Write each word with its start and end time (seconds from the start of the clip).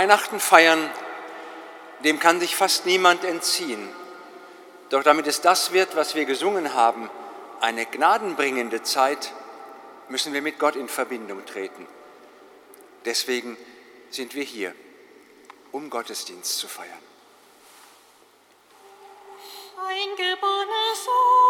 Weihnachten 0.00 0.40
feiern, 0.40 0.90
dem 2.04 2.18
kann 2.18 2.40
sich 2.40 2.56
fast 2.56 2.86
niemand 2.86 3.22
entziehen. 3.22 3.86
Doch 4.88 5.02
damit 5.02 5.26
es 5.26 5.42
das 5.42 5.74
wird, 5.74 5.94
was 5.94 6.14
wir 6.14 6.24
gesungen 6.24 6.72
haben, 6.72 7.10
eine 7.60 7.84
gnadenbringende 7.84 8.82
Zeit, 8.82 9.30
müssen 10.08 10.32
wir 10.32 10.40
mit 10.40 10.58
Gott 10.58 10.74
in 10.74 10.88
Verbindung 10.88 11.44
treten. 11.44 11.86
Deswegen 13.04 13.58
sind 14.08 14.34
wir 14.34 14.42
hier, 14.42 14.74
um 15.70 15.90
Gottesdienst 15.90 16.56
zu 16.56 16.66
feiern. 16.66 17.04
Eingeborener 19.86 20.94
Sohn 20.94 21.49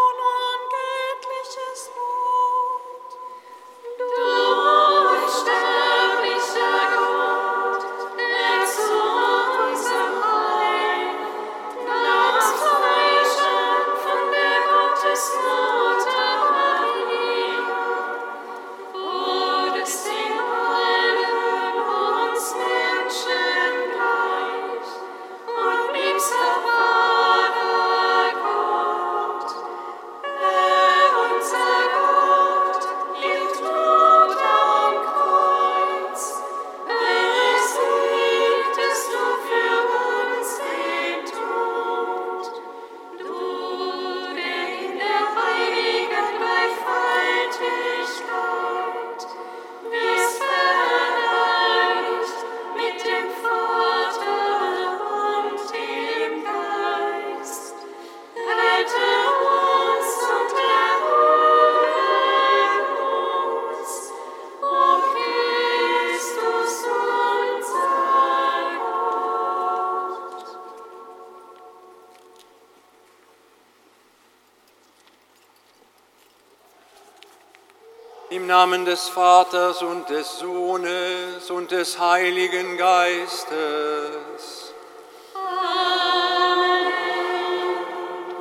Namen 78.61 78.85
des 78.85 79.09
Vaters 79.09 79.81
und 79.81 80.07
des 80.07 80.37
Sohnes 80.37 81.49
und 81.49 81.71
des 81.71 81.97
Heiligen 81.97 82.77
Geistes. 82.77 84.73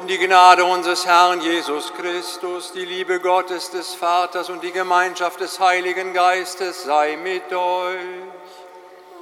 Die 0.07 0.19
Gnade 0.19 0.67
unseres 0.67 1.07
Herrn 1.07 1.41
Jesus 1.41 1.95
Christus, 1.95 2.73
die 2.73 2.85
Liebe 2.85 3.19
Gottes 3.21 3.71
des 3.71 3.95
Vaters 3.95 4.51
und 4.51 4.63
die 4.63 4.73
Gemeinschaft 4.73 5.41
des 5.41 5.59
Heiligen 5.59 6.13
Geistes 6.13 6.85
sei 6.85 7.17
mit 7.17 7.51
euch. 7.51 7.97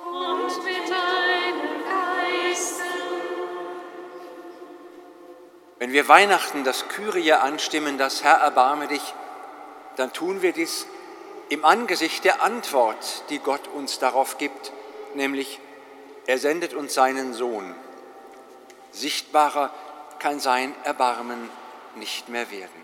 Und 0.04 0.64
mit 0.64 0.82
deinem 0.82 1.84
Geiste. 1.86 2.82
Wenn 5.78 5.92
wir 5.92 6.08
Weihnachten 6.08 6.64
das 6.64 6.88
Kyrie 6.88 7.34
anstimmen, 7.34 7.98
das 7.98 8.24
Herr 8.24 8.38
erbarme 8.38 8.88
dich, 8.88 9.14
dann 9.98 10.12
tun 10.12 10.42
wir 10.42 10.52
dies 10.52 10.86
im 11.48 11.64
Angesicht 11.64 12.24
der 12.24 12.42
Antwort, 12.42 13.24
die 13.30 13.38
Gott 13.38 13.68
uns 13.68 13.98
darauf 13.98 14.38
gibt, 14.38 14.72
nämlich 15.14 15.60
er 16.26 16.38
sendet 16.38 16.74
uns 16.74 16.94
seinen 16.94 17.32
Sohn. 17.32 17.74
Sichtbarer 18.92 19.72
kann 20.18 20.40
sein 20.40 20.74
Erbarmen 20.84 21.48
nicht 21.96 22.28
mehr 22.28 22.50
werden. 22.50 22.77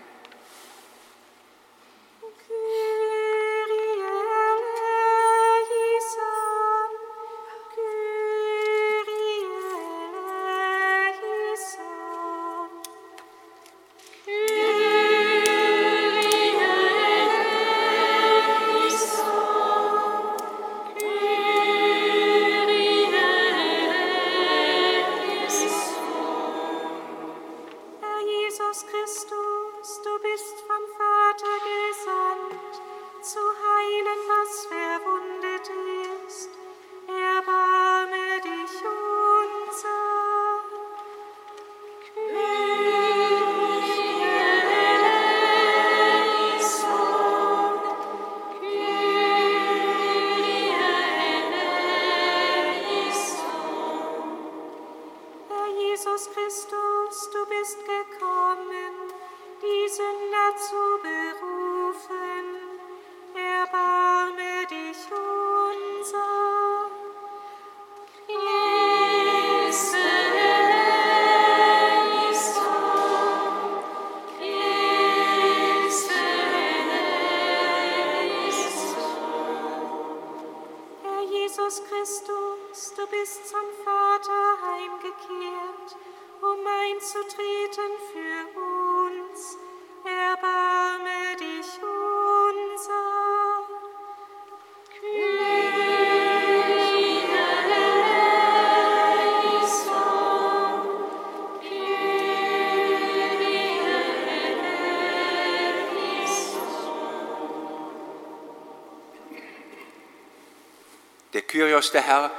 Kyrios, 111.75 111.91
der 111.91 112.03
Herr, 112.03 112.31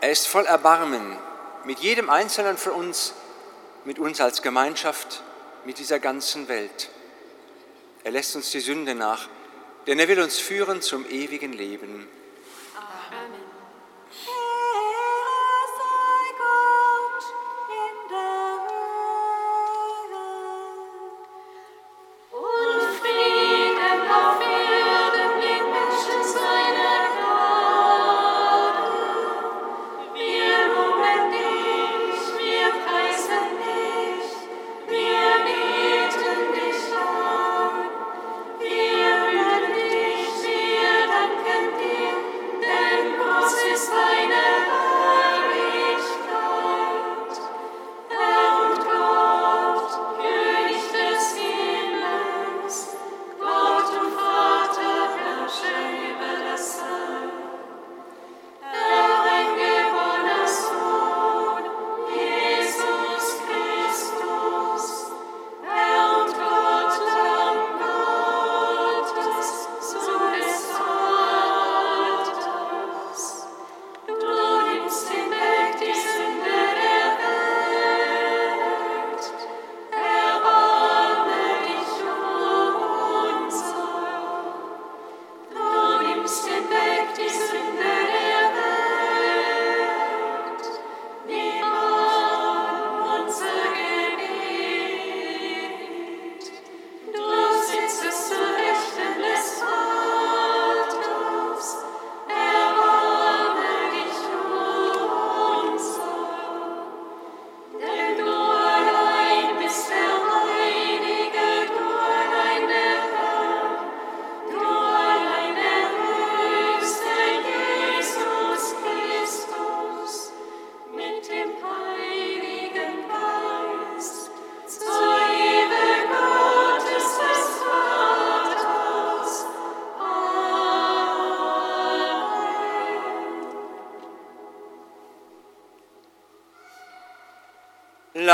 er 0.00 0.10
ist 0.10 0.26
voll 0.26 0.46
Erbarmen 0.46 1.18
mit 1.64 1.80
jedem 1.80 2.08
Einzelnen 2.08 2.56
von 2.56 2.72
uns, 2.72 3.12
mit 3.84 3.98
uns 3.98 4.22
als 4.22 4.40
Gemeinschaft, 4.40 5.22
mit 5.66 5.78
dieser 5.78 5.98
ganzen 5.98 6.48
Welt. 6.48 6.88
Er 8.04 8.12
lässt 8.12 8.34
uns 8.36 8.50
die 8.52 8.60
Sünde 8.60 8.94
nach, 8.94 9.28
denn 9.86 9.98
er 9.98 10.08
will 10.08 10.18
uns 10.18 10.38
führen 10.38 10.80
zum 10.80 11.06
ewigen 11.10 11.52
Leben. 11.52 12.08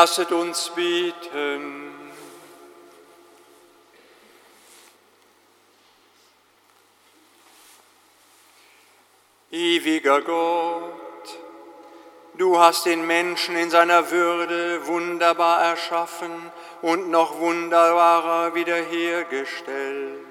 Lasset 0.01 0.33
uns 0.33 0.71
beten. 0.71 1.93
Ewiger 9.51 10.23
Gott, 10.23 11.39
du 12.39 12.59
hast 12.59 12.87
den 12.87 13.07
Menschen 13.07 13.57
in 13.57 13.69
seiner 13.69 14.11
Würde 14.11 14.87
wunderbar 14.87 15.65
erschaffen 15.65 16.51
und 16.81 17.11
noch 17.11 17.39
wunderbarer 17.39 18.55
wiederhergestellt. 18.55 20.25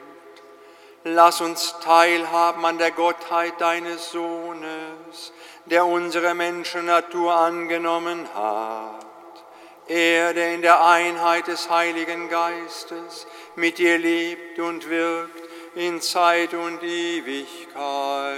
Lass 1.04 1.42
uns 1.42 1.76
teilhaben 1.84 2.66
an 2.66 2.80
der 2.80 2.90
Gottheit 2.90 3.62
deines 3.62 4.10
Sohnes, 4.10 5.32
der 5.66 5.86
unsere 5.86 6.34
Menschennatur 6.34 7.36
angenommen 7.36 8.28
hat. 8.34 9.09
Er, 9.90 10.34
der 10.36 10.54
in 10.54 10.62
der 10.62 10.86
Einheit 10.86 11.48
des 11.48 11.70
Heiligen 11.70 12.30
Geistes 12.30 13.26
mit 13.56 13.80
dir 13.80 13.98
lebt 13.98 14.60
und 14.60 14.88
wirkt 14.88 15.50
in 15.76 16.00
Zeit 16.00 16.54
und 16.54 16.84
Ewigkeit. 16.84 18.36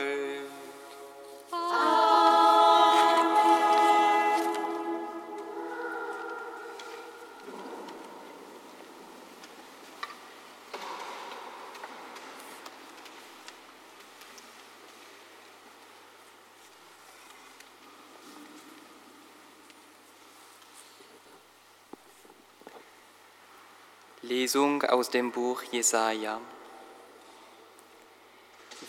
Lesung 24.42 24.82
aus 24.82 25.12
dem 25.12 25.32
Buch 25.32 25.62
Jesaja. 25.72 26.42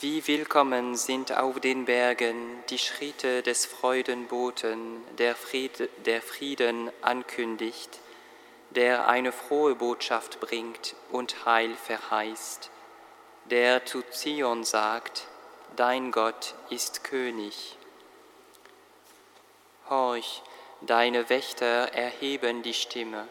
Wie 0.00 0.26
willkommen 0.26 0.97
sind 0.97 1.37
auf 1.37 1.61
den 1.61 1.85
Bergen 1.85 2.64
die 2.71 2.78
Schritte 2.78 3.42
des 3.42 3.66
Freudenboten, 3.66 5.04
der, 5.18 5.37
Fried, 5.37 5.90
der 6.06 6.23
Frieden 6.23 6.90
ankündigt, 7.02 8.00
der 8.71 9.09
eine 9.09 9.30
frohe 9.30 9.75
Botschaft 9.75 10.40
bringt 10.40 10.97
und 11.11 11.44
Heil 11.44 11.75
verheißt, 11.75 12.71
der 13.50 13.85
zu 13.85 14.00
Zion 14.11 14.64
sagt, 14.64 15.26
Dein 15.76 16.12
Gott 16.12 16.54
ist 16.71 17.04
König. 17.04 17.76
Horch, 19.90 20.42
deine 20.80 21.28
Wächter 21.28 21.92
erheben 21.92 22.62
die 22.62 22.73
Stimme 22.73 23.28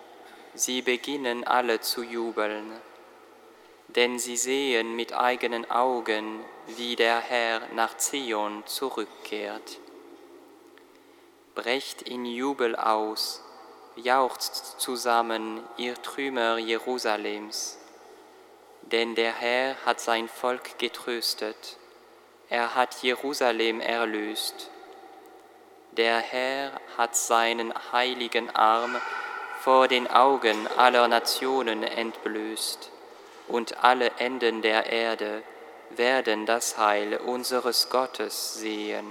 sie 0.54 0.82
beginnen 0.82 1.46
alle 1.46 1.82
zu 1.82 2.04
jubeln, 2.04 2.72
denn 3.88 4.20
sie 4.20 4.38
sehen 4.38 4.96
mit 4.96 5.14
eigenen 5.14 5.70
Augen, 5.70 6.44
wie 6.68 6.96
der 6.96 7.20
Herr 7.20 7.62
nach 7.74 7.98
Zion 7.98 8.64
zurückkehrt. 8.66 9.80
Brecht 11.56 12.02
in 12.02 12.26
Jubel 12.26 12.76
aus, 12.76 13.44
jauchzt 13.98 14.80
zusammen, 14.80 15.62
ihr 15.78 16.02
Trümmer 16.02 16.58
Jerusalems, 16.58 17.78
denn 18.84 19.16
der 19.16 19.34
Herr 19.34 19.76
hat 19.86 20.00
sein 20.00 20.28
Volk 20.28 20.80
getröstet, 20.80 21.78
er 22.50 22.76
hat 22.76 23.02
Jerusalem 23.02 23.80
erlöst. 23.80 24.70
Der 25.92 26.20
Herr 26.20 26.74
hat 26.98 27.16
seinen 27.16 27.74
heiligen 27.94 28.50
Arm 28.54 28.98
vor 29.64 29.88
den 29.88 30.08
Augen 30.10 30.68
aller 30.78 31.08
Nationen 31.08 31.84
entblößt, 31.84 32.90
und 33.48 33.84
alle 33.84 34.12
Enden 34.18 34.62
der 34.62 34.88
Erde 34.88 35.44
werden 35.92 36.46
das 36.46 36.78
Heil 36.78 37.18
unseres 37.18 37.90
Gottes 37.90 38.56
sehen. 38.56 39.06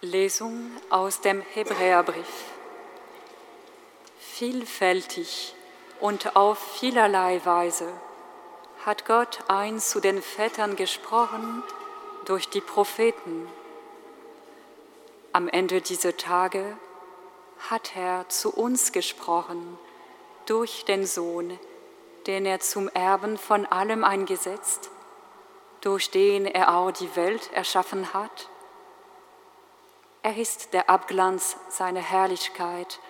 Lesung 0.00 0.70
aus 0.90 1.22
dem 1.22 1.40
Hebräerbrief. 1.40 2.44
Vielfältig 4.20 5.56
und 5.98 6.36
auf 6.36 6.56
vielerlei 6.78 7.44
Weise 7.44 7.92
hat 8.86 9.06
Gott 9.06 9.40
einst 9.48 9.90
zu 9.90 9.98
den 9.98 10.22
Vätern 10.22 10.76
gesprochen 10.76 11.64
durch 12.26 12.48
die 12.48 12.60
Propheten. 12.60 13.48
Am 15.32 15.48
Ende 15.48 15.80
dieser 15.80 16.16
Tage 16.16 16.76
hat 17.68 17.96
er 17.96 18.28
zu 18.28 18.54
uns 18.54 18.92
gesprochen 18.92 19.80
durch 20.46 20.84
den 20.84 21.06
Sohn, 21.06 21.58
den 22.28 22.46
er 22.46 22.60
zum 22.60 22.88
Erben 22.90 23.36
von 23.36 23.66
allem 23.66 24.04
eingesetzt, 24.04 24.90
durch 25.80 26.12
den 26.12 26.46
er 26.46 26.76
auch 26.76 26.92
die 26.92 27.16
Welt 27.16 27.52
erschaffen 27.52 28.14
hat 28.14 28.48
er 30.28 30.36
ist 30.36 30.74
der 30.74 30.90
Abglanz 30.90 31.56
seiner 31.70 32.02
Herrlichkeit 32.02 33.00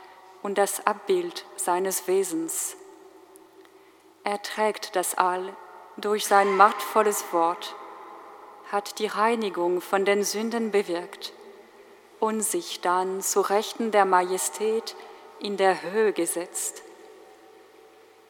und 0.40 0.56
das 0.56 0.86
Abbild 0.86 1.44
seines 1.56 2.06
Wesens. 2.06 2.76
Er 4.22 4.40
trägt 4.40 4.94
das 4.94 5.16
All 5.18 5.52
durch 5.96 6.26
sein 6.26 6.56
machtvolles 6.56 7.24
Wort, 7.32 7.74
hat 8.70 9.00
die 9.00 9.08
Reinigung 9.08 9.80
von 9.80 10.04
den 10.04 10.22
Sünden 10.22 10.70
bewirkt 10.70 11.32
und 12.20 12.40
sich 12.42 12.82
dann 12.82 13.20
zu 13.20 13.40
Rechten 13.40 13.90
der 13.90 14.04
Majestät 14.04 14.94
in 15.40 15.56
der 15.56 15.82
Höhe 15.82 16.12
gesetzt. 16.12 16.84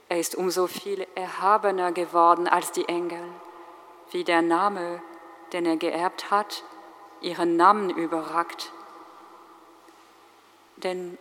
Er 0.09 0.19
ist 0.19 0.35
umso 0.35 0.67
viel 0.67 1.07
erhabener 1.15 1.93
geworden 1.93 2.49
als 2.49 2.73
die 2.73 2.89
Engel, 2.89 3.23
wie 4.13 4.25
der 4.25 4.41
Name, 4.41 5.03
den 5.53 5.67
er 5.67 5.77
geerbt 5.77 6.31
hat, 6.31 6.65
ihren 7.21 7.57
Namen 7.57 7.91
überragt. 7.91 8.73
Denn 10.83 11.19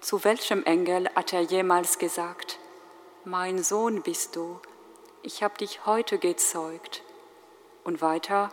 zu 0.00 0.22
welchem 0.24 0.62
Engel 0.64 1.08
hat 1.14 1.32
er 1.32 1.40
jemals 1.40 1.98
gesagt, 1.98 2.58
mein 3.24 3.62
Sohn 3.62 4.02
bist 4.02 4.36
du, 4.36 4.60
ich 5.22 5.42
habe 5.42 5.58
dich 5.58 5.84
heute 5.84 6.18
gezeugt. 6.18 7.02
Und 7.82 8.00
weiter, 8.00 8.50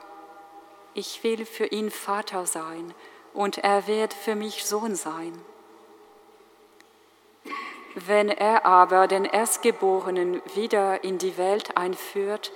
ich 0.93 1.23
will 1.23 1.45
für 1.45 1.67
ihn 1.67 1.91
Vater 1.91 2.45
sein 2.45 2.93
und 3.33 3.59
er 3.59 3.87
wird 3.87 4.13
für 4.13 4.35
mich 4.35 4.65
Sohn 4.65 4.95
sein. 4.95 5.39
Wenn 7.93 8.29
er 8.29 8.65
aber 8.65 9.07
den 9.07 9.25
Erstgeborenen 9.25 10.41
wieder 10.55 11.03
in 11.03 11.17
die 11.17 11.37
Welt 11.37 11.77
einführt, 11.77 12.51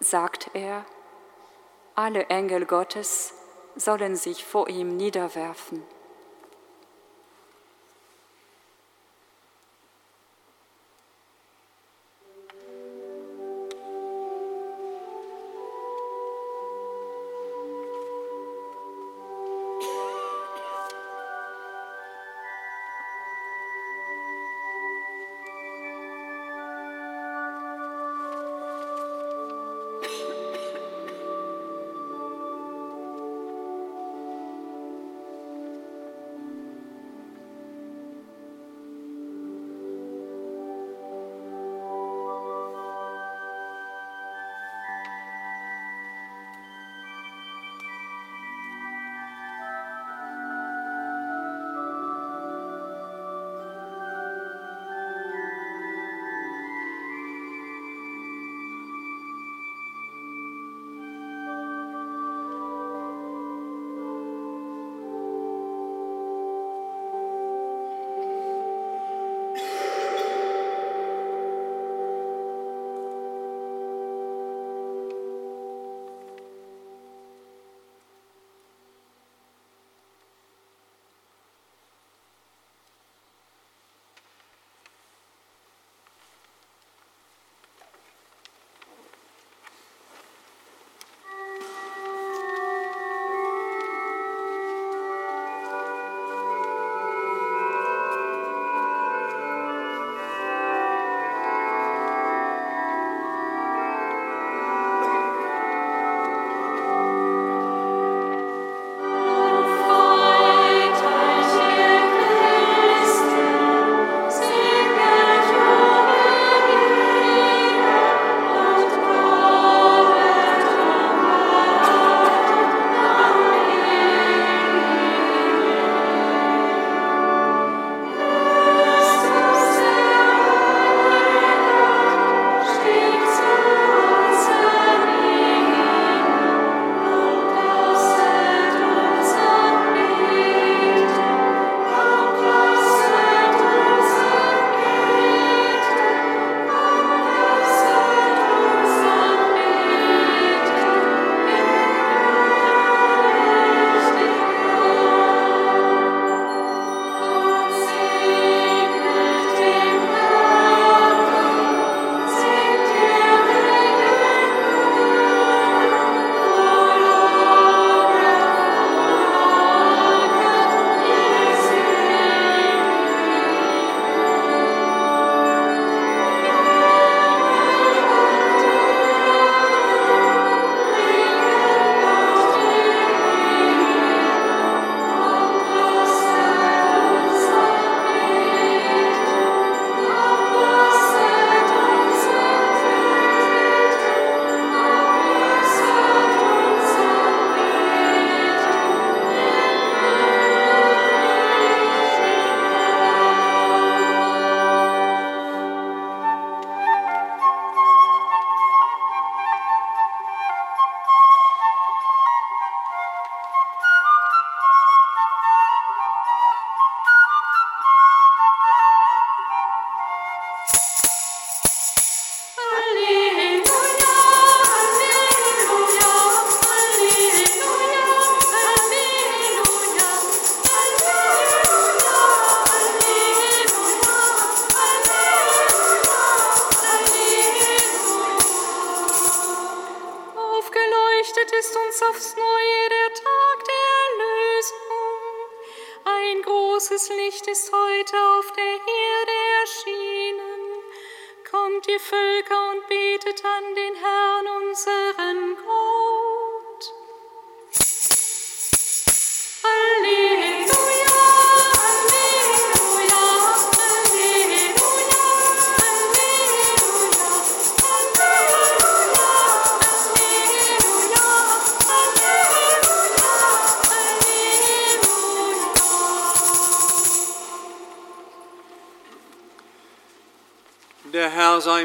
sagt 0.00 0.50
er, 0.54 0.84
alle 1.94 2.26
Engel 2.26 2.64
Gottes 2.64 3.34
sollen 3.76 4.16
sich 4.16 4.44
vor 4.44 4.68
ihm 4.68 4.96
niederwerfen. 4.96 5.82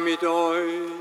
Mit 0.07 0.23
euch. 0.23 0.91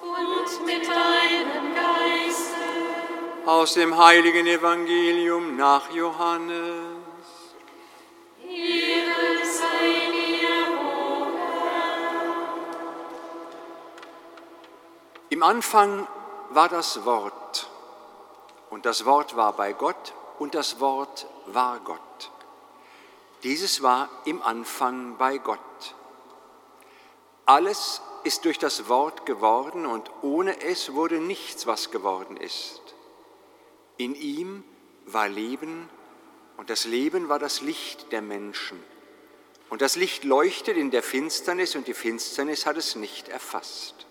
und 0.00 0.66
mit 0.66 0.86
deinem 0.86 1.74
Geiste. 1.74 3.46
Aus 3.46 3.74
dem 3.74 3.98
heiligen 3.98 4.46
Evangelium 4.46 5.56
nach 5.56 5.90
Johannes. 5.90 7.02
Ehre 8.48 9.44
sei 9.44 9.88
dir, 10.12 10.56
o 10.78 11.26
Im 15.30 15.42
Anfang 15.42 16.06
war 16.50 16.68
das 16.68 17.04
Wort, 17.04 17.68
und 18.70 18.86
das 18.86 19.04
Wort 19.04 19.34
war 19.34 19.52
bei 19.54 19.72
Gott, 19.72 20.14
und 20.38 20.54
das 20.54 20.78
Wort 20.78 21.26
war 21.46 21.80
Gott. 21.80 22.30
Dieses 23.42 23.82
war 23.82 24.08
im 24.26 24.40
Anfang 24.42 25.16
bei 25.16 25.38
Gott. 25.38 25.58
Alles 27.46 28.00
ist 28.24 28.44
durch 28.44 28.58
das 28.58 28.88
Wort 28.88 29.26
geworden, 29.26 29.86
und 29.86 30.10
ohne 30.22 30.60
es 30.62 30.92
wurde 30.92 31.20
nichts, 31.20 31.66
was 31.66 31.90
geworden 31.90 32.36
ist. 32.36 32.80
In 33.96 34.14
ihm 34.14 34.64
war 35.06 35.28
Leben, 35.28 35.88
und 36.56 36.70
das 36.70 36.84
Leben 36.84 37.28
war 37.28 37.38
das 37.38 37.60
Licht 37.60 38.12
der 38.12 38.22
Menschen. 38.22 38.82
Und 39.68 39.82
das 39.82 39.96
Licht 39.96 40.24
leuchtet 40.24 40.76
in 40.76 40.90
der 40.90 41.02
Finsternis, 41.02 41.74
und 41.74 41.86
die 41.86 41.94
Finsternis 41.94 42.66
hat 42.66 42.76
es 42.76 42.94
nicht 42.94 43.28
erfasst. 43.28 44.06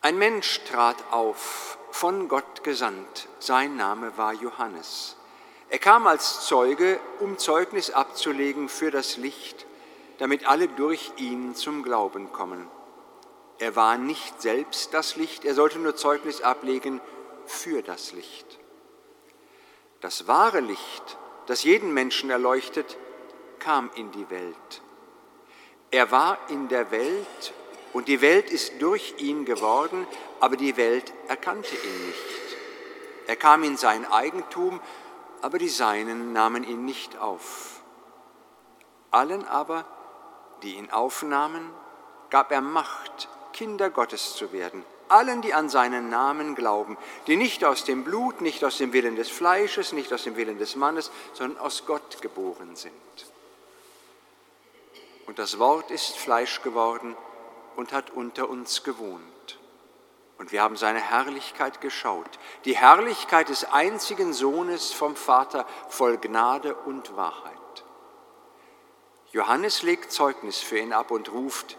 Ein 0.00 0.18
Mensch 0.18 0.60
trat 0.64 0.96
auf, 1.12 1.78
von 1.92 2.28
Gott 2.28 2.64
gesandt. 2.64 3.28
Sein 3.38 3.76
Name 3.76 4.16
war 4.16 4.32
Johannes. 4.32 5.16
Er 5.68 5.78
kam 5.78 6.06
als 6.06 6.44
Zeuge, 6.44 6.98
um 7.20 7.38
Zeugnis 7.38 7.90
abzulegen 7.90 8.68
für 8.68 8.90
das 8.90 9.16
Licht, 9.16 9.64
damit 10.22 10.46
alle 10.46 10.68
durch 10.68 11.10
ihn 11.16 11.56
zum 11.56 11.82
Glauben 11.82 12.30
kommen. 12.30 12.70
Er 13.58 13.74
war 13.74 13.98
nicht 13.98 14.40
selbst 14.40 14.94
das 14.94 15.16
Licht, 15.16 15.44
er 15.44 15.52
sollte 15.52 15.80
nur 15.80 15.96
Zeugnis 15.96 16.42
ablegen 16.42 17.00
für 17.44 17.82
das 17.82 18.12
Licht. 18.12 18.60
Das 20.00 20.28
wahre 20.28 20.60
Licht, 20.60 21.18
das 21.48 21.64
jeden 21.64 21.92
Menschen 21.92 22.30
erleuchtet, 22.30 22.98
kam 23.58 23.90
in 23.96 24.12
die 24.12 24.30
Welt. 24.30 24.82
Er 25.90 26.12
war 26.12 26.38
in 26.50 26.68
der 26.68 26.92
Welt 26.92 27.52
und 27.92 28.06
die 28.06 28.20
Welt 28.20 28.48
ist 28.48 28.80
durch 28.80 29.16
ihn 29.18 29.44
geworden, 29.44 30.06
aber 30.38 30.56
die 30.56 30.76
Welt 30.76 31.12
erkannte 31.26 31.74
ihn 31.74 32.06
nicht. 32.06 32.56
Er 33.26 33.34
kam 33.34 33.64
in 33.64 33.76
sein 33.76 34.06
Eigentum, 34.06 34.80
aber 35.40 35.58
die 35.58 35.68
Seinen 35.68 36.32
nahmen 36.32 36.62
ihn 36.62 36.84
nicht 36.84 37.18
auf. 37.18 37.82
Allen 39.10 39.44
aber, 39.48 39.84
die 40.62 40.76
ihn 40.76 40.90
aufnahmen, 40.90 41.70
gab 42.30 42.52
er 42.52 42.60
Macht, 42.60 43.28
Kinder 43.52 43.90
Gottes 43.90 44.34
zu 44.34 44.52
werden. 44.52 44.84
Allen, 45.08 45.42
die 45.42 45.52
an 45.52 45.68
seinen 45.68 46.08
Namen 46.08 46.54
glauben, 46.54 46.96
die 47.26 47.36
nicht 47.36 47.64
aus 47.64 47.84
dem 47.84 48.02
Blut, 48.02 48.40
nicht 48.40 48.64
aus 48.64 48.78
dem 48.78 48.94
Willen 48.94 49.16
des 49.16 49.28
Fleisches, 49.28 49.92
nicht 49.92 50.12
aus 50.12 50.24
dem 50.24 50.36
Willen 50.36 50.58
des 50.58 50.74
Mannes, 50.74 51.10
sondern 51.34 51.58
aus 51.58 51.84
Gott 51.84 52.22
geboren 52.22 52.76
sind. 52.76 52.92
Und 55.26 55.38
das 55.38 55.58
Wort 55.58 55.90
ist 55.90 56.16
Fleisch 56.16 56.62
geworden 56.62 57.14
und 57.76 57.92
hat 57.92 58.10
unter 58.10 58.48
uns 58.48 58.84
gewohnt. 58.84 59.22
Und 60.38 60.50
wir 60.50 60.62
haben 60.62 60.76
seine 60.76 61.00
Herrlichkeit 61.00 61.80
geschaut, 61.80 62.38
die 62.64 62.76
Herrlichkeit 62.76 63.48
des 63.48 63.64
einzigen 63.64 64.32
Sohnes 64.32 64.92
vom 64.92 65.14
Vater 65.14 65.66
voll 65.88 66.18
Gnade 66.18 66.74
und 66.74 67.16
Wahrheit. 67.16 67.61
Johannes 69.32 69.82
legt 69.82 70.12
Zeugnis 70.12 70.58
für 70.58 70.78
ihn 70.78 70.92
ab 70.92 71.10
und 71.10 71.32
ruft, 71.32 71.78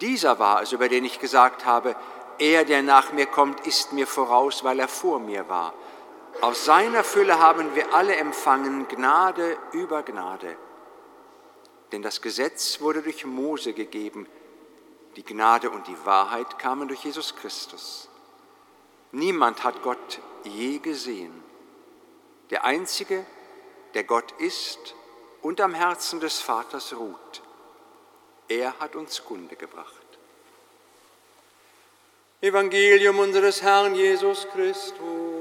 dieser 0.00 0.38
war 0.38 0.62
es, 0.62 0.72
über 0.72 0.88
den 0.88 1.04
ich 1.04 1.18
gesagt 1.18 1.64
habe, 1.64 1.96
er, 2.38 2.64
der 2.64 2.82
nach 2.82 3.12
mir 3.12 3.26
kommt, 3.26 3.66
ist 3.66 3.92
mir 3.92 4.06
voraus, 4.06 4.64
weil 4.64 4.80
er 4.80 4.88
vor 4.88 5.20
mir 5.20 5.48
war. 5.48 5.74
Aus 6.40 6.64
seiner 6.64 7.04
Fülle 7.04 7.38
haben 7.38 7.74
wir 7.74 7.94
alle 7.94 8.16
empfangen 8.16 8.88
Gnade 8.88 9.56
über 9.72 10.02
Gnade. 10.02 10.56
Denn 11.92 12.02
das 12.02 12.22
Gesetz 12.22 12.80
wurde 12.80 13.02
durch 13.02 13.26
Mose 13.26 13.74
gegeben, 13.74 14.26
die 15.16 15.24
Gnade 15.24 15.70
und 15.70 15.86
die 15.88 16.06
Wahrheit 16.06 16.58
kamen 16.58 16.88
durch 16.88 17.04
Jesus 17.04 17.36
Christus. 17.36 18.08
Niemand 19.12 19.62
hat 19.62 19.82
Gott 19.82 20.20
je 20.44 20.78
gesehen. 20.78 21.44
Der 22.50 22.64
Einzige, 22.64 23.26
der 23.92 24.04
Gott 24.04 24.32
ist 24.38 24.94
und 25.42 25.60
am 25.60 25.74
Herzen 25.74 26.20
des 26.20 26.40
Vaters 26.40 26.94
ruht, 26.96 27.42
er 28.48 28.78
hat 28.78 28.96
uns 28.96 29.22
Kunde 29.24 29.56
gebracht. 29.56 29.88
Evangelium 32.40 33.18
unseres 33.18 33.62
Herrn 33.62 33.94
Jesus 33.94 34.46
Christus. 34.52 35.31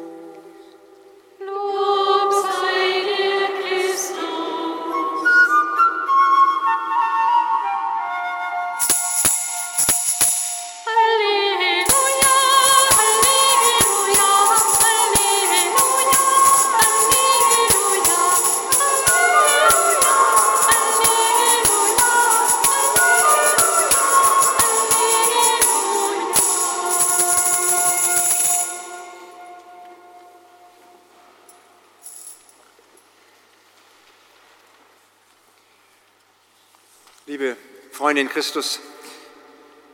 Freunde 38.12 38.24
in 38.24 38.30
Christus, 38.30 38.82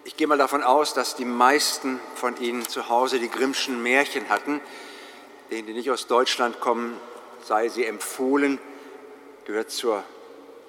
ich 0.03 0.17
gehe 0.17 0.25
mal 0.25 0.39
davon 0.39 0.63
aus, 0.63 0.95
dass 0.95 1.15
die 1.15 1.23
meisten 1.23 1.99
von 2.15 2.35
Ihnen 2.41 2.67
zu 2.67 2.89
Hause 2.89 3.19
die 3.19 3.29
Grimmschen 3.29 3.83
Märchen 3.83 4.27
hatten. 4.29 4.59
Denen, 5.51 5.67
die 5.67 5.73
nicht 5.73 5.91
aus 5.91 6.07
Deutschland 6.07 6.59
kommen, 6.59 6.99
sei 7.43 7.69
sie 7.69 7.85
empfohlen, 7.85 8.57
gehört 9.45 9.69
zur 9.69 10.03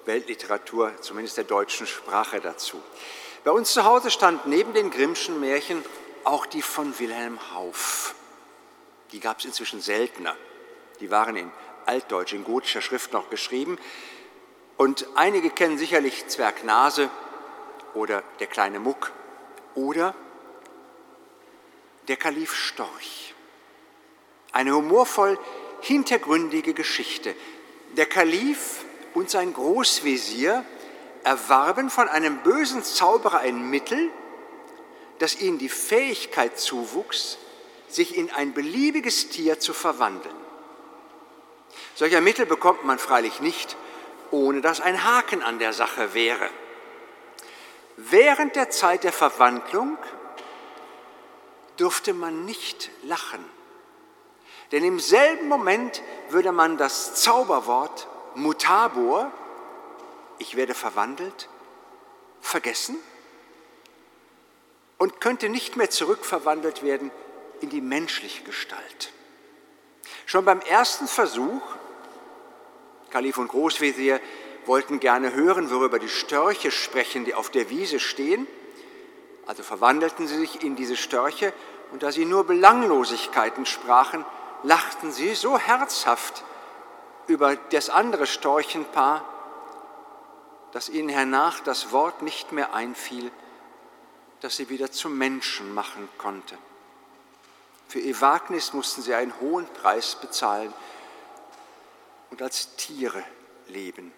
Weltliteratur, 0.05 0.93
zumindest 1.01 1.37
der 1.37 1.43
deutschen 1.43 1.87
Sprache 1.87 2.39
dazu. 2.39 2.79
Bei 3.43 3.49
uns 3.49 3.73
zu 3.73 3.83
Hause 3.83 4.11
stand 4.11 4.45
neben 4.45 4.75
den 4.75 4.91
Grimmschen 4.91 5.39
Märchen 5.39 5.83
auch 6.25 6.45
die 6.45 6.61
von 6.61 6.99
Wilhelm 6.99 7.39
Hauff. 7.55 8.13
Die 9.11 9.19
gab 9.19 9.39
es 9.39 9.45
inzwischen 9.45 9.81
seltener. 9.81 10.35
Die 10.99 11.09
waren 11.09 11.35
in 11.35 11.51
Altdeutsch, 11.87 12.33
in 12.33 12.43
gotischer 12.43 12.83
Schrift 12.83 13.11
noch 13.11 13.31
geschrieben. 13.31 13.79
Und 14.77 15.07
einige 15.15 15.49
kennen 15.49 15.79
sicherlich 15.79 16.27
Zwerg 16.27 16.63
Nase 16.63 17.09
oder 17.93 18.23
der 18.39 18.47
kleine 18.47 18.79
Muck 18.79 19.11
oder 19.75 20.15
der 22.07 22.17
Kalif 22.17 22.53
Storch. 22.53 23.33
Eine 24.51 24.75
humorvoll 24.75 25.37
hintergründige 25.81 26.73
Geschichte. 26.73 27.35
Der 27.95 28.07
Kalif 28.07 28.83
und 29.13 29.29
sein 29.29 29.53
Großvezier 29.53 30.65
erwarben 31.23 31.89
von 31.89 32.07
einem 32.07 32.37
bösen 32.39 32.83
Zauberer 32.83 33.39
ein 33.39 33.69
Mittel, 33.69 34.09
das 35.19 35.39
ihnen 35.39 35.57
die 35.57 35.69
Fähigkeit 35.69 36.59
zuwuchs, 36.59 37.37
sich 37.87 38.15
in 38.15 38.31
ein 38.31 38.53
beliebiges 38.53 39.29
Tier 39.29 39.59
zu 39.59 39.73
verwandeln. 39.73 40.35
Solcher 41.95 42.21
Mittel 42.21 42.45
bekommt 42.45 42.85
man 42.85 42.99
freilich 42.99 43.41
nicht, 43.41 43.75
ohne 44.31 44.61
dass 44.61 44.79
ein 44.79 45.03
Haken 45.03 45.43
an 45.43 45.59
der 45.59 45.73
Sache 45.73 46.13
wäre. 46.13 46.49
Während 48.01 48.55
der 48.55 48.69
Zeit 48.69 49.03
der 49.03 49.11
Verwandlung 49.11 49.97
dürfte 51.77 52.13
man 52.13 52.45
nicht 52.45 52.91
lachen. 53.03 53.43
Denn 54.71 54.85
im 54.85 55.01
selben 55.01 55.49
Moment 55.49 56.01
würde 56.29 56.53
man 56.53 56.77
das 56.77 57.15
Zauberwort 57.15 58.07
mutabor, 58.35 59.29
ich 60.37 60.55
werde 60.55 60.73
verwandelt, 60.73 61.49
vergessen 62.39 62.95
und 64.97 65.19
könnte 65.19 65.49
nicht 65.49 65.75
mehr 65.75 65.89
zurückverwandelt 65.89 66.83
werden 66.83 67.11
in 67.59 67.69
die 67.69 67.81
menschliche 67.81 68.43
Gestalt. 68.43 69.11
Schon 70.25 70.45
beim 70.45 70.61
ersten 70.61 71.07
Versuch, 71.09 71.61
Kalif 73.09 73.37
und 73.37 73.49
Großvezier 73.49 74.21
wollten 74.69 74.99
gerne 74.99 75.33
hören, 75.33 75.71
worüber 75.71 75.97
die 75.97 76.07
Störche 76.07 76.69
sprechen, 76.69 77.25
die 77.25 77.33
auf 77.33 77.49
der 77.49 77.71
Wiese 77.71 77.99
stehen, 77.99 78.47
also 79.47 79.63
verwandelten 79.63 80.27
sie 80.27 80.37
sich 80.37 80.63
in 80.63 80.75
diese 80.75 80.95
Störche 80.95 81.53
und 81.91 82.03
da 82.03 82.11
sie 82.11 82.23
nur 82.23 82.45
Belanglosigkeiten 82.45 83.65
sprachen, 83.65 84.23
lachten 84.61 85.11
sie 85.11 85.33
so 85.33 85.57
herzhaft 85.57 86.43
über 87.25 87.55
das 87.55 87.89
andere 87.89 88.27
Storchenpaar, 88.27 89.25
dass 90.71 90.87
ihnen 90.87 91.09
hernach 91.09 91.61
das 91.61 91.91
Wort 91.91 92.21
nicht 92.21 92.51
mehr 92.51 92.75
einfiel, 92.75 93.31
das 94.41 94.55
sie 94.55 94.69
wieder 94.69 94.91
zum 94.91 95.17
Menschen 95.17 95.73
machen 95.73 96.07
konnte. 96.19 96.55
Für 97.87 97.99
ihr 97.99 98.21
Wagnis 98.21 98.73
mussten 98.73 99.01
sie 99.01 99.15
einen 99.15 99.33
hohen 99.41 99.65
Preis 99.65 100.15
bezahlen 100.21 100.71
und 102.29 102.43
als 102.43 102.75
Tiere 102.75 103.23
leben. 103.67 104.13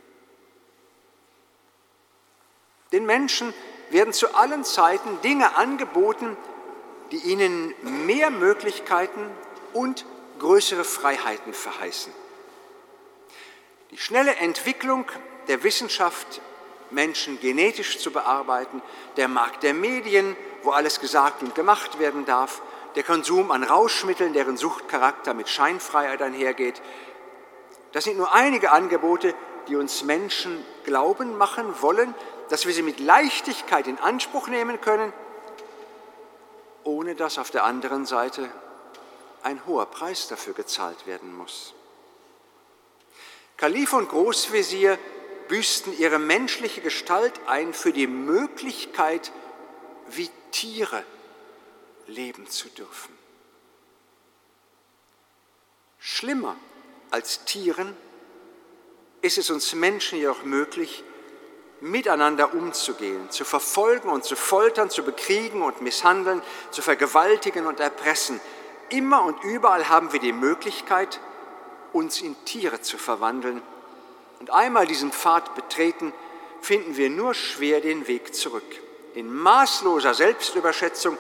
Den 2.91 3.05
Menschen 3.05 3.53
werden 3.89 4.13
zu 4.13 4.35
allen 4.35 4.63
Zeiten 4.63 5.21
Dinge 5.21 5.55
angeboten, 5.55 6.37
die 7.11 7.17
ihnen 7.17 7.73
mehr 8.05 8.29
Möglichkeiten 8.29 9.29
und 9.73 10.05
größere 10.39 10.83
Freiheiten 10.83 11.53
verheißen. 11.53 12.13
Die 13.91 13.97
schnelle 13.97 14.35
Entwicklung 14.35 15.05
der 15.47 15.63
Wissenschaft, 15.63 16.41
Menschen 16.89 17.39
genetisch 17.39 17.99
zu 17.99 18.11
bearbeiten, 18.11 18.81
der 19.17 19.27
Markt 19.27 19.63
der 19.63 19.73
Medien, 19.73 20.35
wo 20.63 20.71
alles 20.71 20.99
gesagt 20.99 21.41
und 21.41 21.55
gemacht 21.55 21.99
werden 21.99 22.25
darf, 22.25 22.61
der 22.95 23.03
Konsum 23.03 23.51
an 23.51 23.63
Rauschmitteln, 23.63 24.33
deren 24.33 24.57
Suchtcharakter 24.57 25.33
mit 25.33 25.47
Scheinfreiheit 25.47 26.21
einhergeht. 26.21 26.81
Das 27.93 28.03
sind 28.03 28.17
nur 28.17 28.33
einige 28.33 28.71
Angebote, 28.71 29.33
die 29.67 29.75
uns 29.75 30.03
Menschen 30.03 30.65
glauben 30.83 31.37
machen 31.37 31.81
wollen, 31.81 32.13
dass 32.51 32.65
wir 32.65 32.73
sie 32.73 32.81
mit 32.81 32.99
Leichtigkeit 32.99 33.87
in 33.87 33.97
Anspruch 33.97 34.49
nehmen 34.49 34.81
können, 34.81 35.13
ohne 36.83 37.15
dass 37.15 37.37
auf 37.37 37.49
der 37.49 37.63
anderen 37.63 38.05
Seite 38.05 38.51
ein 39.41 39.65
hoher 39.65 39.85
Preis 39.85 40.27
dafür 40.27 40.53
gezahlt 40.53 41.07
werden 41.07 41.33
muss. 41.33 41.73
Kalif 43.55 43.93
und 43.93 44.09
Großvezier 44.09 44.99
büßten 45.47 45.97
ihre 45.97 46.19
menschliche 46.19 46.81
Gestalt 46.81 47.39
ein 47.47 47.73
für 47.73 47.93
die 47.93 48.07
Möglichkeit, 48.07 49.31
wie 50.09 50.29
Tiere 50.51 51.05
leben 52.07 52.49
zu 52.49 52.67
dürfen. 52.67 53.17
Schlimmer 55.99 56.57
als 57.11 57.45
Tieren 57.45 57.95
ist 59.21 59.37
es 59.37 59.49
uns 59.49 59.71
Menschen 59.71 60.19
jedoch 60.19 60.43
möglich, 60.43 61.05
miteinander 61.81 62.53
umzugehen, 62.53 63.29
zu 63.31 63.43
verfolgen 63.43 64.09
und 64.09 64.23
zu 64.23 64.35
foltern, 64.35 64.89
zu 64.89 65.03
bekriegen 65.03 65.63
und 65.63 65.81
misshandeln, 65.81 66.41
zu 66.69 66.81
vergewaltigen 66.81 67.65
und 67.65 67.79
erpressen. 67.79 68.39
Immer 68.89 69.23
und 69.23 69.43
überall 69.43 69.89
haben 69.89 70.13
wir 70.13 70.19
die 70.19 70.33
Möglichkeit, 70.33 71.19
uns 71.91 72.21
in 72.21 72.35
Tiere 72.45 72.81
zu 72.81 72.97
verwandeln. 72.97 73.61
Und 74.39 74.51
einmal 74.51 74.87
diesen 74.87 75.11
Pfad 75.11 75.55
betreten, 75.55 76.13
finden 76.61 76.97
wir 76.97 77.09
nur 77.09 77.33
schwer 77.33 77.81
den 77.81 78.07
Weg 78.07 78.35
zurück. 78.35 78.63
In 79.13 79.33
maßloser 79.33 80.13
Selbstüberschätzung 80.13 81.17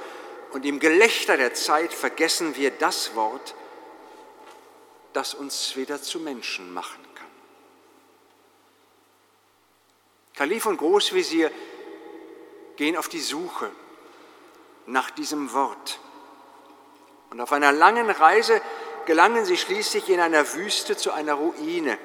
und 0.51 0.65
im 0.65 0.79
Gelächter 0.79 1.37
der 1.37 1.53
Zeit 1.53 1.93
vergessen 1.93 2.55
wir 2.55 2.71
das 2.71 3.15
Wort, 3.15 3.55
das 5.13 5.33
uns 5.33 5.75
wieder 5.75 6.01
zu 6.01 6.19
Menschen 6.19 6.73
machen 6.73 7.03
kann. 7.03 7.11
Kalif 10.41 10.65
und 10.65 10.77
Großvezier 10.77 11.51
gehen 12.75 12.97
auf 12.97 13.09
die 13.09 13.19
Suche 13.19 13.69
nach 14.87 15.11
diesem 15.11 15.53
Wort. 15.53 15.99
Und 17.29 17.39
auf 17.39 17.51
einer 17.51 17.71
langen 17.71 18.09
Reise 18.09 18.59
gelangen 19.05 19.45
sie 19.45 19.55
schließlich 19.55 20.09
in 20.09 20.19
einer 20.19 20.55
Wüste 20.55 20.97
zu 20.97 21.11
einer 21.11 21.35
Ruine, 21.35 21.95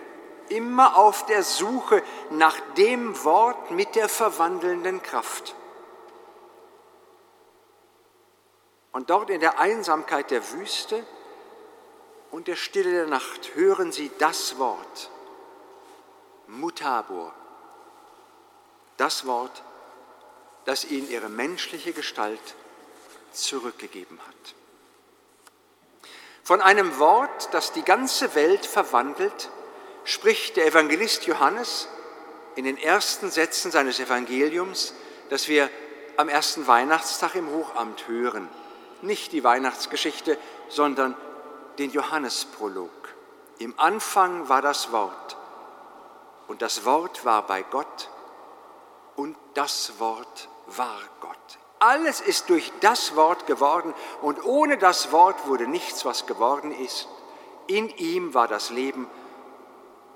immer 0.50 0.98
auf 0.98 1.24
der 1.24 1.42
Suche 1.42 2.02
nach 2.28 2.60
dem 2.76 3.24
Wort 3.24 3.70
mit 3.70 3.94
der 3.94 4.06
verwandelnden 4.06 5.02
Kraft. 5.02 5.54
Und 8.92 9.08
dort 9.08 9.30
in 9.30 9.40
der 9.40 9.60
Einsamkeit 9.60 10.30
der 10.30 10.52
Wüste 10.52 11.02
und 12.30 12.48
der 12.48 12.56
Stille 12.56 12.90
der 12.90 13.06
Nacht 13.06 13.54
hören 13.54 13.92
sie 13.92 14.10
das 14.18 14.58
Wort, 14.58 15.10
Mutabor, 16.48 17.32
das 18.96 19.26
Wort, 19.26 19.62
das 20.64 20.84
ihnen 20.84 21.08
ihre 21.10 21.28
menschliche 21.28 21.92
Gestalt 21.92 22.54
zurückgegeben 23.32 24.18
hat. 24.26 24.54
Von 26.42 26.60
einem 26.60 26.98
Wort, 26.98 27.48
das 27.52 27.72
die 27.72 27.82
ganze 27.82 28.34
Welt 28.34 28.66
verwandelt, 28.66 29.50
spricht 30.04 30.56
der 30.56 30.66
Evangelist 30.66 31.26
Johannes 31.26 31.88
in 32.54 32.64
den 32.64 32.78
ersten 32.78 33.30
Sätzen 33.30 33.70
seines 33.70 33.98
Evangeliums, 34.00 34.94
das 35.28 35.48
wir 35.48 35.68
am 36.16 36.28
ersten 36.28 36.66
Weihnachtstag 36.66 37.34
im 37.34 37.50
Hochamt 37.50 38.08
hören. 38.08 38.48
Nicht 39.02 39.32
die 39.32 39.44
Weihnachtsgeschichte, 39.44 40.38
sondern 40.68 41.16
den 41.78 41.90
Johannesprolog. 41.90 42.90
Im 43.58 43.78
Anfang 43.78 44.48
war 44.48 44.62
das 44.62 44.92
Wort 44.92 45.36
und 46.48 46.62
das 46.62 46.84
Wort 46.84 47.24
war 47.24 47.46
bei 47.46 47.62
Gott 47.62 48.08
und 49.16 49.36
das 49.54 49.98
Wort 49.98 50.48
war 50.66 51.00
Gott. 51.20 51.36
Alles 51.78 52.20
ist 52.20 52.48
durch 52.48 52.72
das 52.80 53.16
Wort 53.16 53.46
geworden 53.46 53.94
und 54.22 54.44
ohne 54.44 54.78
das 54.78 55.12
Wort 55.12 55.46
wurde 55.46 55.66
nichts, 55.66 56.04
was 56.04 56.26
geworden 56.26 56.72
ist. 56.72 57.08
In 57.66 57.88
ihm 57.96 58.32
war 58.34 58.48
das 58.48 58.70
Leben 58.70 59.08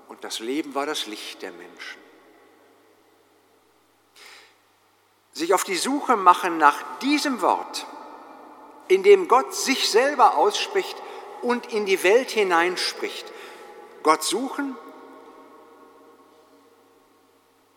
und 0.07 0.23
das 0.23 0.39
Leben 0.39 0.73
war 0.73 0.85
das 0.85 1.05
Licht 1.05 1.41
der 1.41 1.51
Menschen. 1.51 2.01
Sich 5.33 5.53
auf 5.53 5.63
die 5.63 5.77
Suche 5.77 6.17
machen 6.17 6.57
nach 6.57 6.77
diesem 6.99 7.41
Wort, 7.41 7.85
in 8.87 9.03
dem 9.03 9.27
Gott 9.27 9.53
sich 9.53 9.89
selber 9.89 10.35
ausspricht 10.35 11.01
und 11.41 11.71
in 11.71 11.85
die 11.85 12.03
Welt 12.03 12.31
hineinspricht. 12.31 13.31
Gott 14.03 14.23
suchen 14.23 14.75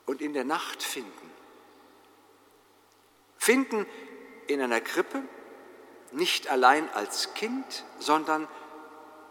und 0.07 0.21
in 0.21 0.33
der 0.33 0.45
Nacht 0.45 0.83
finden. 0.83 1.31
Finden 3.39 3.87
in 4.47 4.61
einer 4.61 4.81
Krippe, 4.81 5.23
nicht 6.13 6.49
allein 6.49 6.89
als 6.91 7.35
Kind, 7.35 7.85
sondern 7.99 8.49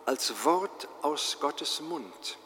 als 0.05 0.43
Wort 0.43 0.87
aus 1.01 1.37
Gottes 1.39 1.81
Mund. 1.81 2.37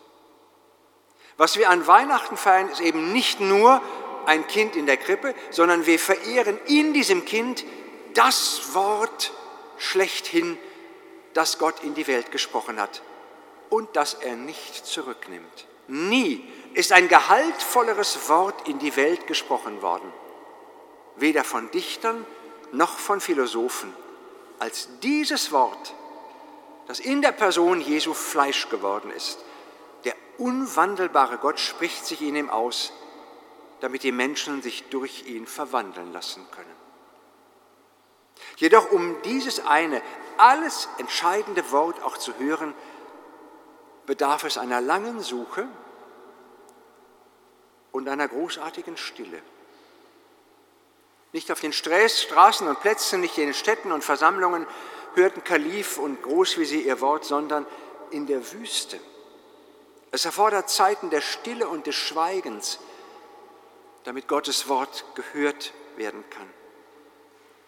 Was 1.38 1.58
wir 1.58 1.70
an 1.70 1.86
Weihnachten 1.88 2.38
feiern, 2.38 2.70
ist 2.70 2.82
eben 2.82 3.12
nicht 3.14 3.40
nur 3.40 3.82
ein 4.26 4.46
Kind 4.48 4.76
in 4.76 4.86
der 4.86 4.98
Krippe, 4.98 5.34
sondern 5.50 5.86
wir 5.86 6.00
verehren 6.00 6.60
in 6.66 6.94
diesem 6.94 7.26
Kind 7.26 7.64
das 8.14 8.74
Wort 8.74 9.32
schlechthin, 9.78 10.58
das 11.34 11.60
Gott 11.60 11.84
in 11.84 11.94
die 11.94 12.08
Welt 12.08 12.32
gesprochen 12.32 12.80
hat 12.80 13.02
und 13.70 13.96
das 13.96 14.16
er 14.16 14.36
nicht 14.36 14.86
zurücknimmt. 14.86 15.68
Nie 15.88 16.48
ist 16.78 16.92
ein 16.92 17.08
gehaltvolleres 17.08 18.30
Wort 18.30 18.68
in 18.68 18.78
die 18.78 18.96
Welt 18.96 19.26
gesprochen 19.26 19.82
worden, 19.82 20.14
weder 21.16 21.44
von 21.44 21.72
Dichtern 21.72 22.24
noch 22.72 23.00
von 23.00 23.20
Philosophen, 23.20 23.92
als 24.60 24.88
dieses 25.02 25.52
Wort, 25.52 25.96
das 26.86 27.00
in 27.00 27.24
der 27.24 27.32
Person 27.32 27.82
Jesu 27.82 28.14
Fleisch 28.14 28.70
geworden 28.70 29.10
ist. 29.10 29.40
Der 30.04 30.14
unwandelbare 30.38 31.40
Gott 31.40 31.60
spricht 31.60 32.06
sich 32.06 32.22
in 32.22 32.36
ihm 32.36 32.52
aus, 32.52 32.94
damit 33.80 34.04
die 34.04 34.12
Menschen 34.12 34.62
sich 34.62 34.84
durch 34.90 35.26
ihn 35.26 35.48
verwandeln 35.48 36.14
lassen 36.14 36.46
können. 36.52 36.76
Jedoch 38.58 38.92
um 38.92 39.20
dieses 39.24 39.66
eine, 39.66 40.00
alles 40.38 40.90
entscheidende 41.00 41.72
Wort 41.72 42.04
auch 42.04 42.20
zu 42.20 42.38
hören, 42.38 42.76
bedarf 44.06 44.44
es 44.44 44.60
einer 44.60 44.80
langen 44.80 45.22
Suche 45.22 45.68
und 47.92 48.08
einer 48.08 48.28
großartigen 48.28 48.98
Stille. 48.98 49.42
Nicht 51.34 51.52
auf 51.52 51.60
den 51.60 51.74
Straßen 51.74 52.68
und 52.68 52.80
Plätzen, 52.80 53.22
nicht 53.22 53.38
in 53.38 53.46
den 53.46 53.54
Städten 53.54 53.92
und 53.92 54.04
Versammlungen 54.04 54.66
hörten 55.16 55.44
Kalif 55.44 55.98
und 55.98 56.22
Großvisier 56.22 56.82
ihr 56.82 57.02
Wort, 57.02 57.26
sondern 57.26 57.66
in 58.12 58.28
der 58.28 58.54
Wüste. 58.54 59.00
Es 60.12 60.26
erfordert 60.26 60.70
Zeiten 60.70 61.10
der 61.10 61.22
Stille 61.22 61.68
und 61.68 61.88
des 61.88 61.96
Schweigens, 61.96 62.80
damit 64.04 64.28
Gottes 64.28 64.70
Wort 64.70 65.04
gehört 65.16 65.74
werden 65.98 66.24
kann. 66.30 66.50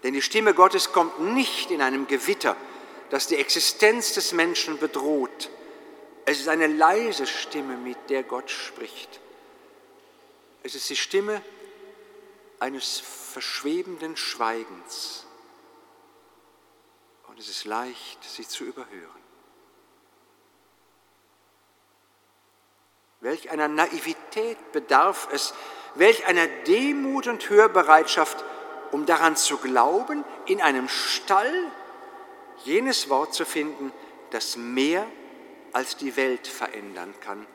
Denn 0.04 0.14
die 0.14 0.22
Stimme 0.22 0.54
Gottes 0.54 0.94
kommt 0.94 1.20
nicht 1.20 1.72
in 1.72 1.82
einem 1.82 2.08
Gewitter, 2.08 2.56
das 3.10 3.28
die 3.28 3.36
Existenz 3.36 4.14
des 4.14 4.32
Menschen 4.32 4.80
bedroht. 4.80 5.50
Es 6.26 6.40
ist 6.40 6.48
eine 6.48 6.68
leise 6.68 7.28
Stimme, 7.28 7.76
mit 7.76 7.98
der 8.10 8.24
Gott 8.24 8.50
spricht. 8.50 9.20
Es 10.64 10.76
ist 10.76 10.90
die 10.90 10.96
Stimme 10.96 11.42
eines 12.60 13.00
verschwebenden 13.00 14.18
Schweigens. 14.18 15.26
Und 17.28 17.40
es 17.40 17.48
ist 17.48 17.66
leicht, 17.66 18.24
sie 18.24 18.48
zu 18.48 18.66
überhören. 18.66 19.20
Welch 23.22 23.50
einer 23.50 23.68
Naivität 23.68 24.72
bedarf 24.72 25.28
es, 25.32 25.54
welch 25.96 26.26
einer 26.26 26.48
Demut 26.48 27.28
und 27.28 27.50
Hörbereitschaft, 27.50 28.44
um 28.92 29.06
daran 29.06 29.36
zu 29.36 29.58
glauben, 29.58 30.24
in 30.46 30.62
einem 30.62 30.88
Stall 30.88 31.54
jenes 32.64 33.10
Wort 33.10 33.34
zu 33.34 33.46
finden, 33.46 33.92
das 34.32 34.56
mehr 34.58 35.06
als 35.74 35.98
die 35.98 36.16
Welt 36.16 36.48
verändern 36.48 37.14
kann, 37.22 37.46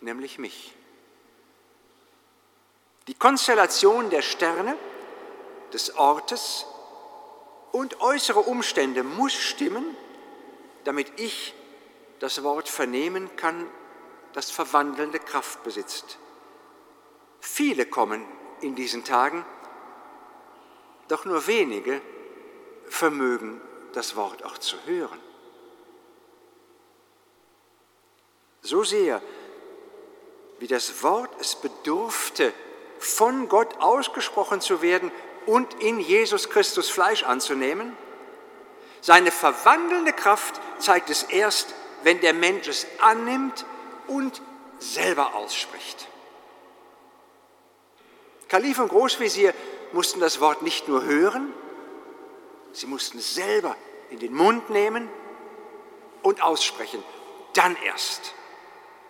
nämlich 0.00 0.38
mich. 0.38 0.74
Die 3.08 3.14
Konstellation 3.14 4.10
der 4.10 4.22
Sterne, 4.22 4.76
des 5.72 5.96
Ortes 5.96 6.66
und 7.72 8.00
äußere 8.00 8.40
Umstände 8.40 9.02
muss 9.02 9.34
stimmen, 9.34 9.96
damit 10.84 11.18
ich 11.20 11.54
das 12.20 12.42
Wort 12.42 12.68
vernehmen 12.68 13.34
kann, 13.36 13.66
das 14.32 14.50
verwandelnde 14.50 15.18
Kraft 15.18 15.62
besitzt. 15.64 16.18
Viele 17.40 17.86
kommen 17.86 18.24
in 18.60 18.74
diesen 18.74 19.04
Tagen, 19.04 19.44
doch 21.08 21.24
nur 21.24 21.46
wenige 21.46 22.00
vermögen 22.88 23.60
das 23.92 24.16
Wort 24.16 24.44
auch 24.44 24.58
zu 24.58 24.76
hören. 24.84 25.20
So 28.62 28.84
sehr, 28.84 29.22
wie 30.58 30.66
das 30.66 31.02
Wort 31.02 31.30
es 31.40 31.54
bedurfte, 31.56 32.52
von 32.98 33.48
Gott 33.48 33.80
ausgesprochen 33.80 34.60
zu 34.60 34.82
werden 34.82 35.10
und 35.46 35.74
in 35.82 36.00
Jesus 36.00 36.50
Christus 36.50 36.90
Fleisch 36.90 37.22
anzunehmen, 37.22 37.96
seine 39.00 39.30
verwandelnde 39.30 40.12
Kraft 40.12 40.60
zeigt 40.78 41.10
es 41.10 41.22
erst, 41.22 41.74
wenn 42.02 42.20
der 42.20 42.34
Mensch 42.34 42.68
es 42.68 42.86
annimmt 43.00 43.64
und 44.06 44.42
selber 44.78 45.34
ausspricht. 45.34 46.08
Kalif 48.48 48.78
und 48.78 48.88
Großvezier 48.88 49.54
mussten 49.92 50.20
das 50.20 50.40
Wort 50.40 50.62
nicht 50.62 50.88
nur 50.88 51.04
hören, 51.04 51.52
sie 52.72 52.86
mussten 52.86 53.18
es 53.18 53.34
selber 53.34 53.76
in 54.10 54.18
den 54.18 54.34
Mund 54.34 54.70
nehmen 54.70 55.08
und 56.22 56.42
aussprechen. 56.42 57.02
Dann 57.54 57.76
erst 57.84 58.34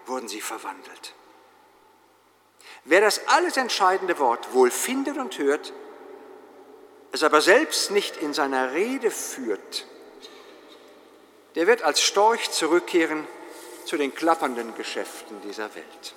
wurden 0.07 0.29
sie 0.29 0.41
verwandelt. 0.41 1.15
Wer 2.85 3.01
das 3.01 3.27
alles 3.29 3.57
entscheidende 3.57 4.19
Wort 4.19 4.55
wohl 4.55 4.71
findet 4.71 5.19
und 5.19 5.39
hört, 5.39 5.73
es 7.13 7.23
aber 7.23 7.41
selbst 7.41 7.91
nicht 7.91 8.17
in 8.19 8.33
seiner 8.33 8.73
Rede 8.73 9.11
führt, 9.11 9.87
der 11.55 11.67
wird 11.67 11.83
als 11.83 12.01
Storch 12.01 12.51
zurückkehren 12.51 13.27
zu 13.85 13.97
den 13.97 14.15
klappernden 14.15 14.75
Geschäften 14.75 15.41
dieser 15.43 15.75
Welt. 15.75 16.15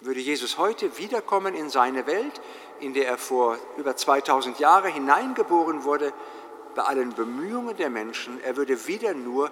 Würde 0.00 0.20
Jesus 0.20 0.58
heute 0.58 0.98
wiederkommen 0.98 1.54
in 1.54 1.70
seine 1.70 2.06
Welt, 2.06 2.40
in 2.80 2.94
der 2.94 3.06
er 3.06 3.18
vor 3.18 3.58
über 3.76 3.96
2000 3.96 4.58
Jahren 4.58 4.92
hineingeboren 4.92 5.84
wurde, 5.84 6.12
bei 6.74 6.82
allen 6.82 7.14
Bemühungen 7.14 7.76
der 7.76 7.88
Menschen, 7.88 8.42
er 8.42 8.56
würde 8.56 8.86
wieder 8.86 9.14
nur 9.14 9.50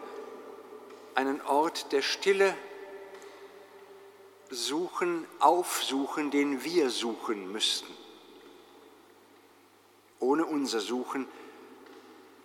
einen 1.14 1.40
Ort 1.42 1.92
der 1.92 2.03
Stille 2.03 2.55
suchen, 4.55 5.27
aufsuchen, 5.40 6.31
den 6.31 6.64
wir 6.64 6.90
suchen 6.90 7.53
müssten. 7.53 7.93
Ohne 10.21 10.47
unser 10.47 10.81
Suchen 10.81 11.29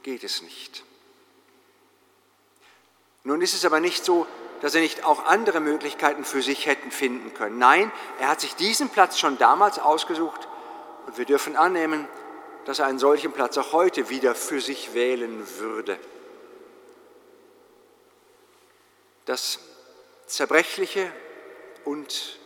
geht 0.04 0.24
es 0.24 0.42
nicht. 0.42 0.84
Nun 3.24 3.42
ist 3.42 3.54
es 3.54 3.64
aber 3.66 3.80
nicht 3.80 4.04
so, 4.04 4.28
dass 4.62 4.76
er 4.76 4.82
nicht 4.82 5.06
auch 5.06 5.26
andere 5.26 5.60
Möglichkeiten 5.60 6.26
für 6.26 6.42
sich 6.42 6.66
hätten 6.66 6.92
finden 6.92 7.34
können. 7.34 7.58
Nein, 7.58 7.92
er 8.20 8.28
hat 8.28 8.42
sich 8.42 8.56
diesen 8.56 8.90
Platz 8.90 9.18
schon 9.18 9.38
damals 9.38 9.80
ausgesucht 9.80 10.48
und 11.06 11.18
wir 11.18 11.26
dürfen 11.26 11.56
annehmen, 11.56 12.08
dass 12.66 12.80
er 12.80 12.88
einen 12.88 13.00
solchen 13.00 13.32
Platz 13.32 13.58
auch 13.58 13.72
heute 13.72 14.10
wieder 14.10 14.36
für 14.36 14.60
sich 14.60 14.94
wählen 14.94 15.48
würde. 15.60 15.98
Das 19.26 19.60
zerbrechliche 20.26 21.12
und 21.90 22.38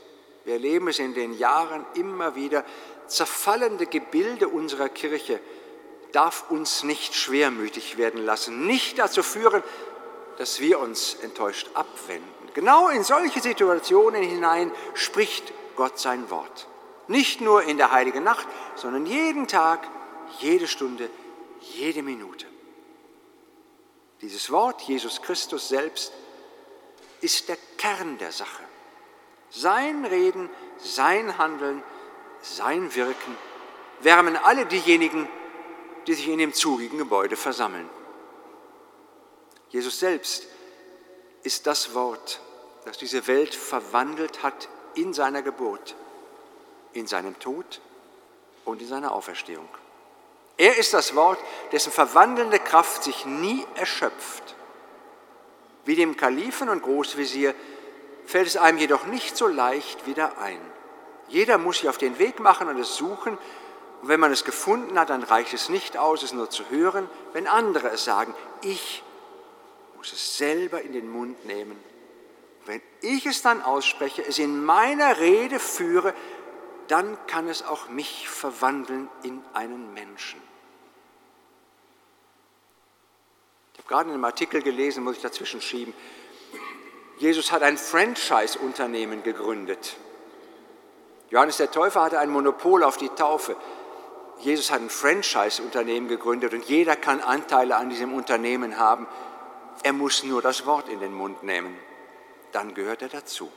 wir 0.45 0.53
erleben 0.53 0.87
es 0.87 0.99
in 0.99 1.13
den 1.13 1.37
Jahren 1.37 1.85
immer 1.95 2.35
wieder, 2.35 2.63
zerfallende 3.07 3.85
Gebilde 3.87 4.47
unserer 4.47 4.87
Kirche 4.87 5.39
darf 6.13 6.49
uns 6.49 6.83
nicht 6.83 7.13
schwermütig 7.13 7.97
werden 7.97 8.23
lassen, 8.23 8.65
nicht 8.65 8.99
dazu 8.99 9.21
führen, 9.21 9.61
dass 10.37 10.61
wir 10.61 10.79
uns 10.79 11.15
enttäuscht 11.15 11.69
abwenden. 11.73 12.29
Genau 12.53 12.87
in 12.87 13.03
solche 13.03 13.41
Situationen 13.41 14.23
hinein 14.23 14.71
spricht 14.93 15.51
Gott 15.75 15.99
sein 15.99 16.29
Wort. 16.29 16.67
Nicht 17.07 17.41
nur 17.41 17.63
in 17.63 17.77
der 17.77 17.91
heiligen 17.91 18.23
Nacht, 18.23 18.47
sondern 18.75 19.05
jeden 19.05 19.47
Tag, 19.47 19.85
jede 20.39 20.67
Stunde, 20.67 21.09
jede 21.59 22.01
Minute. 22.01 22.45
Dieses 24.21 24.51
Wort, 24.51 24.81
Jesus 24.83 25.21
Christus 25.21 25.67
selbst, 25.67 26.13
ist 27.19 27.49
der 27.49 27.57
Kern 27.77 28.17
der 28.17 28.31
Sache. 28.31 28.63
Sein 29.55 30.03
Reden, 30.03 30.49
sein 30.79 31.37
Handeln, 31.37 31.83
sein 32.41 32.95
Wirken 32.95 33.37
wärmen 33.99 34.35
alle 34.35 34.65
diejenigen, 34.65 35.29
die 36.07 36.15
sich 36.15 36.27
in 36.27 36.39
dem 36.39 36.53
zugigen 36.53 36.97
Gebäude 36.97 37.35
versammeln. 37.35 37.87
Jesus 39.69 39.99
selbst 39.99 40.47
ist 41.43 41.67
das 41.67 41.93
Wort, 41.93 42.41
das 42.85 42.97
diese 42.97 43.27
Welt 43.27 43.53
verwandelt 43.53 44.41
hat 44.41 44.69
in 44.95 45.13
seiner 45.13 45.43
Geburt, 45.43 45.95
in 46.93 47.05
seinem 47.05 47.37
Tod 47.39 47.79
und 48.65 48.81
in 48.81 48.87
seiner 48.87 49.13
Auferstehung. 49.13 49.69
Er 50.57 50.77
ist 50.77 50.95
das 50.95 51.13
Wort, 51.13 51.39
dessen 51.71 51.91
verwandelnde 51.91 52.59
Kraft 52.59 53.03
sich 53.03 53.25
nie 53.25 53.65
erschöpft. 53.75 54.55
Wie 55.85 55.95
dem 55.95 56.17
Kalifen 56.17 56.69
und 56.69 56.81
Großvisier 56.81 57.53
fällt 58.25 58.47
es 58.47 58.57
einem 58.57 58.77
jedoch 58.77 59.05
nicht 59.05 59.37
so 59.37 59.47
leicht 59.47 60.05
wieder 60.05 60.37
ein. 60.37 60.59
Jeder 61.27 61.57
muss 61.57 61.79
sich 61.79 61.89
auf 61.89 61.97
den 61.97 62.19
Weg 62.19 62.39
machen 62.39 62.67
und 62.67 62.77
es 62.79 62.95
suchen. 62.95 63.37
Und 64.01 64.07
wenn 64.07 64.19
man 64.19 64.31
es 64.31 64.43
gefunden 64.43 64.99
hat, 64.99 65.09
dann 65.09 65.23
reicht 65.23 65.53
es 65.53 65.69
nicht 65.69 65.97
aus, 65.97 66.23
es 66.23 66.33
nur 66.33 66.49
zu 66.49 66.69
hören, 66.69 67.09
wenn 67.33 67.47
andere 67.47 67.89
es 67.89 68.03
sagen. 68.03 68.35
Ich 68.61 69.03
muss 69.95 70.11
es 70.11 70.37
selber 70.37 70.81
in 70.81 70.93
den 70.93 71.09
Mund 71.09 71.45
nehmen. 71.45 71.81
Wenn 72.65 72.81
ich 73.01 73.25
es 73.25 73.41
dann 73.41 73.61
ausspreche, 73.61 74.25
es 74.25 74.39
in 74.39 74.63
meiner 74.63 75.19
Rede 75.19 75.59
führe, 75.59 76.13
dann 76.87 77.17
kann 77.27 77.47
es 77.47 77.63
auch 77.63 77.89
mich 77.89 78.29
verwandeln 78.29 79.09
in 79.23 79.41
einen 79.53 79.93
Menschen. 79.93 80.41
Ich 83.73 83.79
habe 83.79 83.87
gerade 83.87 84.09
in 84.09 84.15
einem 84.15 84.25
Artikel 84.25 84.61
gelesen, 84.61 85.03
muss 85.03 85.17
ich 85.17 85.21
dazwischen 85.21 85.61
schieben, 85.61 85.93
Jesus 87.23 87.53
hat 87.53 87.63
ein 87.63 87.77
Franchise-Unternehmen 87.77 89.23
gegründet. 89.23 89.95
Johannes 91.29 91.55
der 91.55 91.71
Täufer 91.71 92.01
hatte 92.01 92.19
ein 92.19 92.29
Monopol 92.29 92.83
auf 92.83 92.97
die 92.97 93.07
Taufe. 93.07 93.55
Jesus 94.39 94.69
hat 94.69 94.81
ein 94.81 94.89
Franchise-Unternehmen 94.89 96.09
gegründet 96.09 96.53
und 96.53 96.65
jeder 96.65 96.97
kann 96.97 97.21
Anteile 97.21 97.77
an 97.77 97.89
diesem 97.89 98.13
Unternehmen 98.13 98.77
haben. 98.77 99.07
Er 99.83 99.93
muss 99.93 100.23
nur 100.23 100.41
das 100.41 100.65
Wort 100.65 100.89
in 100.89 100.99
den 100.99 101.13
Mund 101.13 101.43
nehmen. 101.43 101.77
Dann 102.51 102.73
gehört 102.73 103.01
er 103.01 103.07
dazu. 103.07 103.49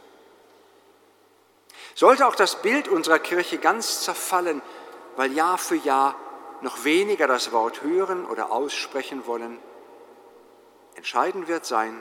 Sollte 1.97 2.29
auch 2.29 2.37
das 2.37 2.63
Bild 2.63 2.87
unserer 2.87 3.19
Kirche 3.19 3.59
ganz 3.59 4.03
zerfallen, 4.03 4.63
weil 5.17 5.33
Jahr 5.33 5.59
für 5.59 5.75
Jahr 5.75 6.15
noch 6.61 6.85
weniger 6.85 7.27
das 7.27 7.51
Wort 7.51 7.83
hören 7.83 8.27
oder 8.27 8.53
aussprechen 8.53 9.27
wollen, 9.27 9.59
entscheidend 10.95 11.49
wird 11.49 11.67
sein, 11.67 12.01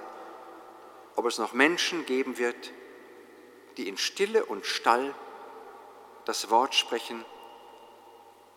ob 1.16 1.26
es 1.26 1.38
noch 1.38 1.54
Menschen 1.54 2.06
geben 2.06 2.38
wird, 2.38 2.72
die 3.78 3.88
in 3.88 3.98
Stille 3.98 4.46
und 4.46 4.66
Stall 4.66 5.14
das 6.26 6.50
Wort 6.50 6.76
sprechen, 6.76 7.24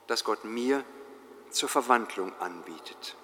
das 0.07 0.25
Gott 0.25 0.45
mir 0.45 0.85
zur 1.51 1.69
Verwandlung 1.69 2.33
anbietet. 2.41 3.17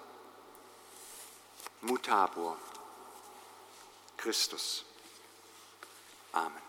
Mutabor, 1.81 2.57
Christus. 4.17 4.85
Amen. 6.31 6.64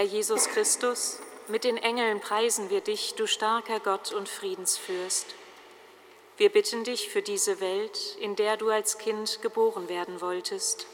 Herr 0.00 0.08
Jesus 0.08 0.48
Christus, 0.48 1.18
mit 1.46 1.62
den 1.62 1.76
Engeln 1.76 2.20
preisen 2.20 2.70
wir 2.70 2.80
dich, 2.80 3.16
du 3.16 3.26
starker 3.26 3.80
Gott 3.80 4.14
und 4.14 4.30
Friedensfürst. 4.30 5.26
Wir 6.38 6.48
bitten 6.48 6.84
dich 6.84 7.10
für 7.10 7.20
diese 7.20 7.60
Welt, 7.60 8.16
in 8.18 8.34
der 8.34 8.56
du 8.56 8.70
als 8.70 8.96
Kind 8.96 9.42
geboren 9.42 9.90
werden 9.90 10.22
wolltest. 10.22 10.86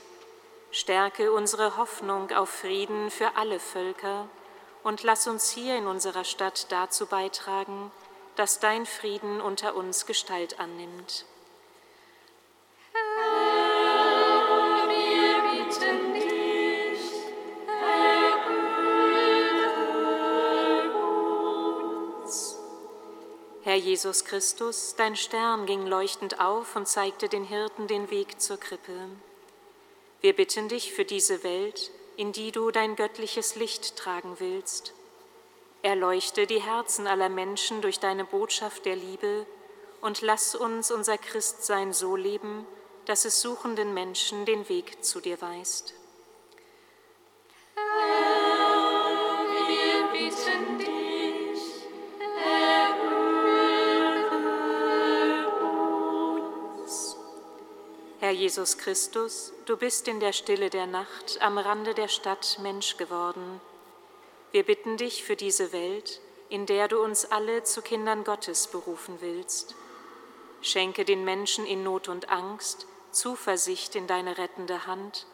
Stärke 0.73 1.31
unsere 1.31 1.77
Hoffnung 1.77 2.33
auf 2.33 2.49
Frieden 2.49 3.13
für 3.13 3.37
alle 3.37 3.61
Völker 3.61 4.29
und 4.83 5.05
lass 5.05 5.29
uns 5.29 5.51
hier 5.51 5.79
in 5.79 5.87
unserer 5.87 6.25
Stadt 6.25 6.67
dazu 6.73 7.07
beitragen, 7.07 7.93
dass 8.35 8.59
dein 8.59 8.87
Frieden 8.87 9.41
unter 9.41 9.77
uns 9.77 10.07
Gestalt 10.07 10.59
annimmt. 10.59 11.27
Jesus 23.87 24.25
Christus, 24.25 24.97
dein 24.97 25.15
Stern 25.15 25.65
ging 25.65 25.87
leuchtend 25.87 26.41
auf 26.41 26.75
und 26.75 26.89
zeigte 26.89 27.29
den 27.29 27.45
Hirten 27.45 27.87
den 27.87 28.11
Weg 28.11 28.41
zur 28.41 28.59
Krippe. 28.59 28.93
Wir 30.21 30.35
bitten 30.35 30.69
dich 30.69 30.93
für 30.93 31.05
diese 31.05 31.45
Welt, 31.45 31.93
in 32.17 32.33
die 32.33 32.51
du 32.51 32.73
dein 32.73 32.97
göttliches 32.97 33.55
Licht 33.55 33.95
tragen 33.97 34.41
willst. 34.41 34.93
Erleuchte 35.83 36.49
die 36.49 36.61
Herzen 36.61 37.07
aller 37.07 37.29
Menschen 37.29 37.81
durch 37.81 38.01
deine 38.01 38.25
Botschaft 38.25 38.87
der 38.87 38.97
Liebe 38.97 39.47
und 40.01 40.21
lass 40.21 40.57
uns 40.57 40.91
unser 40.91 41.17
Christsein 41.17 41.93
so 41.93 42.17
leben, 42.17 42.67
dass 43.05 43.25
es 43.25 43.41
suchenden 43.41 43.95
Menschen 43.95 44.47
den 44.47 44.69
Weg 44.69 45.05
zu 45.05 45.21
dir 45.21 45.41
weist. 45.41 45.95
Herr 47.77 48.26
Jesus 58.37 58.77
Christus, 58.77 59.53
du 59.65 59.77
bist 59.79 60.07
in 60.09 60.21
der 60.21 60.33
Stille 60.33 60.69
der 60.69 60.87
Nacht 60.87 61.41
am 61.41 61.57
Rande 61.57 61.95
der 61.95 62.09
Stadt 62.09 62.59
Mensch 62.63 62.99
geworden. 62.99 63.61
Wir 64.53 64.63
bitten 64.63 64.99
dich 64.99 65.25
für 65.25 65.37
diese 65.37 65.73
Welt, 65.73 66.21
in 66.51 66.67
der 66.67 66.87
du 66.89 67.03
uns 67.03 67.25
alle 67.25 67.63
zu 67.63 67.81
Kindern 67.81 68.25
Gottes 68.25 68.67
berufen 68.67 69.17
willst. 69.21 69.75
Schenke 70.61 71.07
den 71.07 71.25
Menschen 71.25 71.65
in 71.65 71.83
Not 71.83 72.09
und 72.09 72.29
Angst 72.29 72.87
Zuversicht 73.11 73.95
in 73.95 74.07
deine 74.07 74.37
rettende 74.37 74.87
Hand 74.87 75.27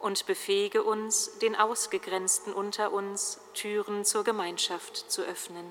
und 0.00 0.26
befähige 0.26 0.82
uns, 0.82 1.38
den 1.38 1.54
Ausgegrenzten 1.54 2.52
unter 2.52 2.92
uns 2.92 3.40
Türen 3.54 4.04
zur 4.04 4.24
Gemeinschaft 4.24 5.08
zu 5.08 5.22
öffnen. 5.22 5.66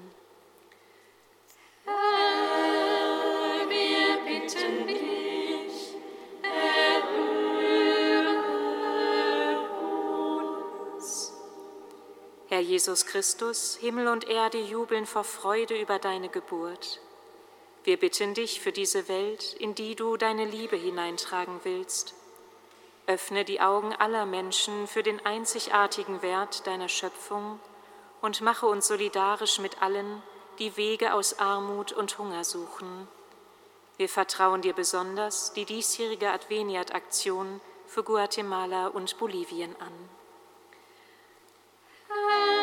Herr, 1.86 3.70
wir 3.70 4.18
bitten 4.26 4.88
dich, 4.88 5.07
Herr 12.58 12.64
Jesus 12.64 13.06
Christus, 13.06 13.78
Himmel 13.82 14.08
und 14.08 14.28
Erde 14.28 14.58
jubeln 14.58 15.06
vor 15.06 15.24
Freude 15.24 15.80
über 15.80 16.00
deine 16.00 16.28
Geburt. 16.28 17.00
Wir 17.84 17.98
bitten 17.98 18.34
dich 18.34 18.62
für 18.62 18.72
diese 18.72 19.08
Welt, 19.08 19.54
in 19.60 19.76
die 19.76 19.94
du 19.94 20.18
deine 20.18 20.44
Liebe 20.44 20.76
hineintragen 20.76 21.60
willst. 21.62 22.16
Öffne 23.06 23.46
die 23.46 23.62
Augen 23.62 23.94
aller 23.94 24.26
Menschen 24.26 24.88
für 24.88 25.04
den 25.04 25.24
einzigartigen 25.24 26.24
Wert 26.24 26.66
deiner 26.66 26.90
Schöpfung 26.90 27.60
und 28.24 28.42
mache 28.42 28.66
uns 28.66 28.88
solidarisch 28.88 29.60
mit 29.60 29.80
allen, 29.84 30.24
die 30.58 30.76
Wege 30.78 31.14
aus 31.14 31.38
Armut 31.38 31.92
und 31.92 32.18
Hunger 32.18 32.44
suchen. 32.44 33.08
Wir 33.98 34.10
vertrauen 34.10 34.64
dir 34.64 34.74
besonders 34.74 35.54
die 35.54 35.66
diesjährige 35.66 36.32
Adveniat-Aktion 36.32 37.62
für 37.86 38.02
Guatemala 38.02 38.88
und 38.88 39.20
Bolivien 39.20 39.76
an. 39.80 40.17
Bye. 42.26 42.57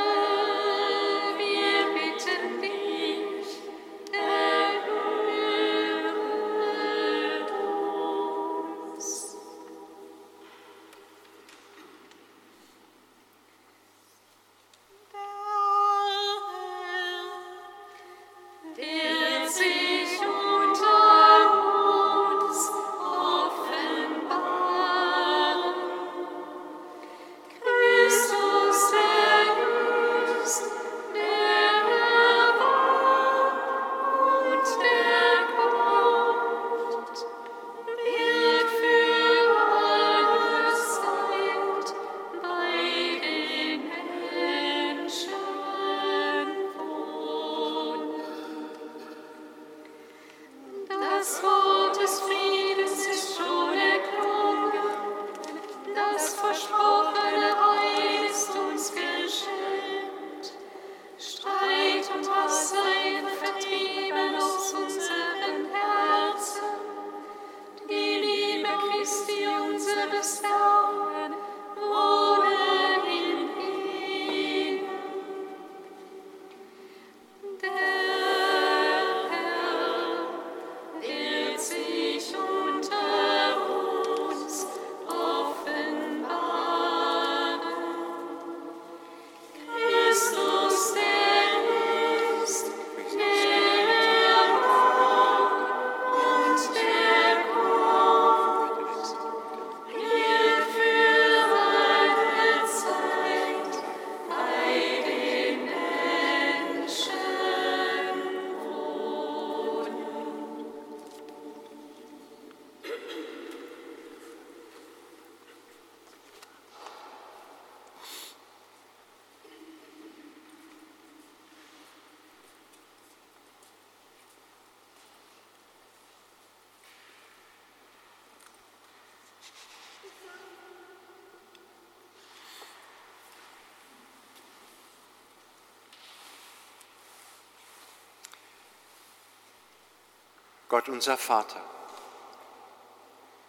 Gott 140.69 140.89
unser 140.89 141.17
Vater, 141.17 141.63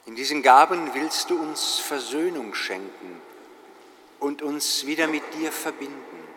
in 0.06 0.16
diesen 0.16 0.44
Gaben 0.44 0.94
willst 0.94 1.32
du 1.32 1.42
uns 1.42 1.80
Versöhnung 1.80 2.54
schenken 2.54 3.20
und 4.20 4.44
uns 4.44 4.86
wieder 4.86 5.08
mit 5.08 5.24
dir 5.34 5.52
verbinden. 5.52 6.28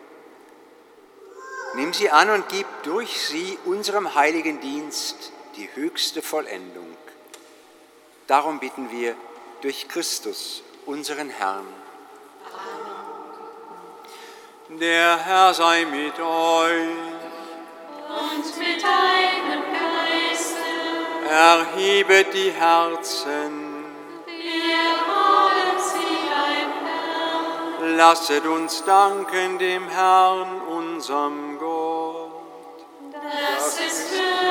Nimm 1.75 1.93
sie 1.93 2.09
an 2.09 2.31
und 2.31 2.49
gib 2.49 2.65
durch 2.81 3.21
sie 3.27 3.59
unserem 3.65 4.15
heiligen 4.15 4.59
Dienst 4.59 5.31
die 5.55 5.69
höchste 5.75 6.23
Vollendung. 6.23 6.97
Darum 8.25 8.59
bitten 8.59 8.89
wir 8.89 9.15
durch 9.61 9.87
Christus, 9.87 10.63
unseren 10.85 11.29
Herrn. 11.29 11.67
Amen. 14.67 14.79
Der 14.79 15.17
Herr 15.17 15.53
sei 15.53 15.85
mit 15.85 16.19
euch. 16.19 16.87
Und 18.09 18.57
mit 18.57 18.83
deinem 18.83 19.63
Erhebet 21.29 22.33
die 22.33 22.51
Herzen. 22.51 23.85
Wir 24.25 24.87
haben 25.05 25.77
sie 25.77 26.17
beim 26.33 26.71
Herrn. 26.87 27.97
Lasset 27.97 28.45
uns 28.45 28.83
danken 28.83 29.59
dem 29.59 29.87
Herrn, 29.89 30.61
unserem 30.61 31.59
Gott. 31.59 32.31
Das 33.11 33.79
ist 33.79 34.13
recht. 34.13 34.48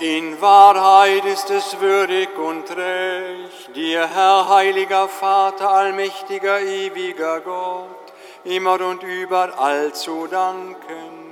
In 0.00 0.40
Wahrheit 0.40 1.24
ist 1.26 1.50
es 1.50 1.78
würdig 1.78 2.30
und 2.38 2.70
recht, 2.74 3.76
dir, 3.76 4.08
Herr, 4.08 4.48
heiliger 4.48 5.08
Vater, 5.08 5.70
allmächtiger, 5.70 6.60
ewiger 6.60 7.40
Gott, 7.40 8.12
immer 8.44 8.80
und 8.80 9.02
überall 9.02 9.92
zu 9.92 10.26
danken 10.26 11.30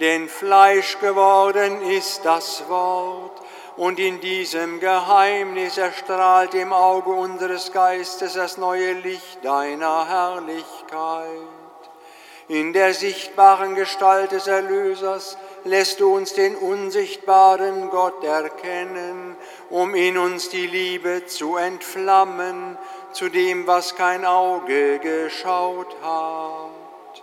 denn 0.00 0.28
Fleisch 0.28 0.98
geworden 1.00 1.82
ist 1.82 2.24
das 2.24 2.68
Wort, 2.68 3.32
und 3.76 3.98
in 3.98 4.20
diesem 4.20 4.80
Geheimnis 4.80 5.78
erstrahlt 5.78 6.54
im 6.54 6.72
Auge 6.72 7.10
unseres 7.10 7.72
Geistes 7.72 8.34
das 8.34 8.56
neue 8.56 8.92
Licht 8.94 9.44
deiner 9.44 10.08
Herrlichkeit. 10.08 11.28
In 12.48 12.72
der 12.72 12.94
sichtbaren 12.94 13.76
Gestalt 13.76 14.32
des 14.32 14.46
Erlösers 14.46 15.36
lässt 15.64 16.00
du 16.00 16.14
uns 16.14 16.34
den 16.34 16.56
unsichtbaren 16.56 17.90
Gott 17.90 18.24
erkennen, 18.24 19.36
um 19.70 19.94
in 19.94 20.18
uns 20.18 20.48
die 20.48 20.66
Liebe 20.66 21.26
zu 21.26 21.56
entflammen 21.56 22.78
zu 23.12 23.28
dem, 23.28 23.66
was 23.66 23.96
kein 23.96 24.24
Auge 24.24 24.98
geschaut 24.98 25.96
hat. 26.02 27.22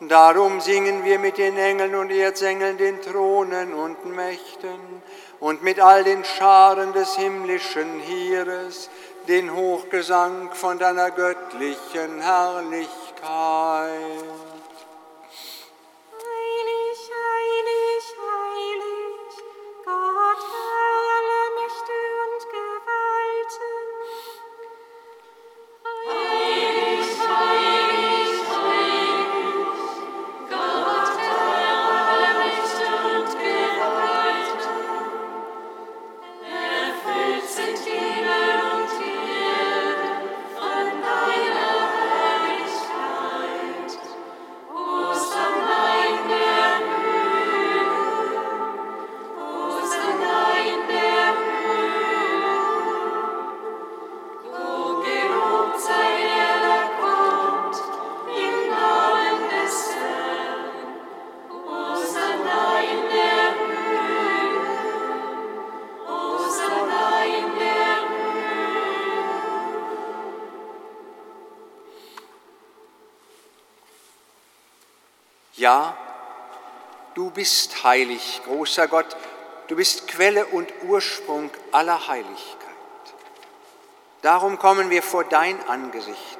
Darum 0.00 0.60
singen 0.60 1.04
wir 1.04 1.18
mit 1.18 1.38
den 1.38 1.56
Engeln 1.56 1.94
und 1.94 2.10
Erzengeln, 2.10 2.76
den 2.76 3.00
Thronen 3.00 3.72
und 3.72 4.04
Mächten 4.04 5.02
und 5.38 5.62
mit 5.62 5.78
all 5.80 6.02
den 6.02 6.24
Scharen 6.24 6.92
des 6.92 7.16
himmlischen 7.16 8.00
Heeres 8.00 8.90
den 9.28 9.54
Hochgesang 9.54 10.52
von 10.52 10.78
deiner 10.78 11.10
göttlichen 11.10 12.20
Herrlichkeit. 12.20 12.90
Ja, 75.62 75.96
du 77.14 77.30
bist 77.30 77.84
heilig, 77.84 78.40
großer 78.44 78.88
Gott, 78.88 79.16
du 79.68 79.76
bist 79.76 80.08
Quelle 80.08 80.46
und 80.46 80.68
Ursprung 80.82 81.50
aller 81.70 82.08
Heiligkeit. 82.08 82.58
Darum 84.22 84.58
kommen 84.58 84.90
wir 84.90 85.04
vor 85.04 85.22
dein 85.22 85.56
Angesicht 85.68 86.38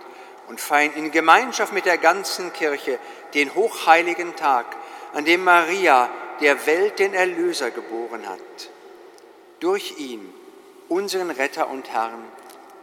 und 0.49 0.61
feiern 0.61 0.95
in 0.95 1.13
Gemeinschaft 1.13 1.73
mit 1.73 1.85
der 1.85 1.99
ganzen 1.99 2.53
Kirche 2.53 2.99
den 3.33 3.55
hochheiligen 3.55 4.35
Tag, 4.35 4.67
an 5.13 5.25
dem 5.25 5.45
Maria 5.45 6.11
der 6.41 6.67
Welt 6.67 6.99
den 6.99 7.15
Erlöser 7.15 7.71
geboren 7.71 8.29
hat. 8.29 8.71
Durch 9.61 9.99
ihn, 9.99 10.35
unseren 10.89 11.31
Retter 11.31 11.71
und 11.71 11.89
Herrn, 11.93 12.25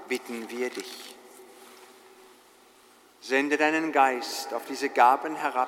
bitten 0.08 0.50
wir 0.50 0.70
dich. 0.70 1.16
Sende 3.20 3.58
deinen 3.58 3.92
Geist 3.92 4.54
auf 4.54 4.62
diese 4.70 4.88
Gaben 4.88 5.36
herab 5.36 5.68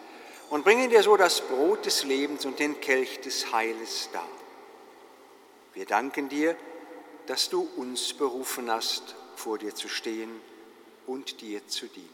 und 0.51 0.65
bringen 0.65 0.89
dir 0.89 1.01
so 1.01 1.15
das 1.15 1.39
Brot 1.39 1.85
des 1.85 2.03
Lebens 2.03 2.45
und 2.45 2.59
den 2.59 2.79
Kelch 2.81 3.21
des 3.21 3.53
Heiles 3.53 4.09
dar. 4.11 4.27
Wir 5.73 5.85
danken 5.85 6.27
dir, 6.27 6.57
dass 7.25 7.49
du 7.49 7.69
uns 7.77 8.13
berufen 8.13 8.69
hast, 8.69 9.15
vor 9.37 9.57
dir 9.57 9.73
zu 9.73 9.87
stehen 9.87 10.41
und 11.07 11.39
dir 11.39 11.65
zu 11.69 11.87
dienen. 11.87 12.09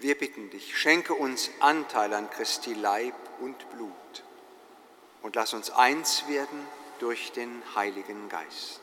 Wir 0.00 0.18
bitten 0.18 0.50
dich, 0.50 0.76
schenke 0.76 1.14
uns 1.14 1.50
Anteil 1.60 2.12
an 2.12 2.28
Christi 2.30 2.74
Leib 2.74 3.14
und 3.40 3.70
Blut 3.70 4.24
und 5.22 5.36
lass 5.36 5.54
uns 5.54 5.70
eins 5.70 6.24
werden 6.26 6.66
durch 6.98 7.30
den 7.30 7.62
Heiligen 7.76 8.28
Geist. 8.28 8.80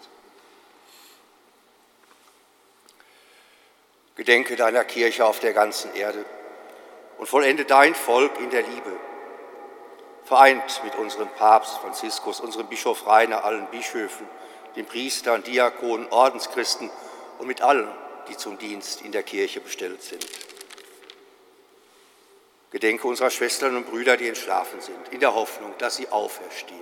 Gedenke 4.15 4.55
deiner 4.55 4.86
Kirche 4.86 5.25
auf 5.25 5.41
der 5.41 5.51
ganzen 5.51 5.93
Erde 5.95 6.23
und 7.24 7.30
vollende 7.30 7.63
dein 7.63 7.95
Volk 7.95 8.38
in 8.41 8.49
der 8.49 8.63
Liebe. 8.63 8.91
Vereint 10.26 10.82
mit 10.84 10.93
unserem 10.95 11.30
Papst 11.30 11.78
Franziskus, 11.78 12.41
unserem 12.41 12.67
Bischof 12.67 13.07
Rainer, 13.07 13.45
allen 13.45 13.65
Bischöfen, 13.67 14.28
den 14.76 14.86
Priestern, 14.86 15.41
Diakonen, 15.41 16.11
Ordenschristen 16.11 16.91
und 17.39 17.47
mit 17.47 17.61
allen, 17.61 17.88
die 18.28 18.36
zum 18.36 18.57
Dienst 18.57 19.03
in 19.03 19.13
der 19.13 19.24
Kirche 19.24 19.61
bestellt 19.61 20.03
sind. 20.03 20.28
Gedenke 22.71 23.07
unserer 23.07 23.30
Schwestern 23.30 23.78
und 23.78 23.89
Brüder, 23.89 24.17
die 24.17 24.28
entschlafen 24.28 24.82
sind, 24.82 25.07
in 25.11 25.21
der 25.21 25.34
Hoffnung, 25.34 25.74
dass 25.78 25.95
sie 25.95 26.09
auferstehen. 26.09 26.82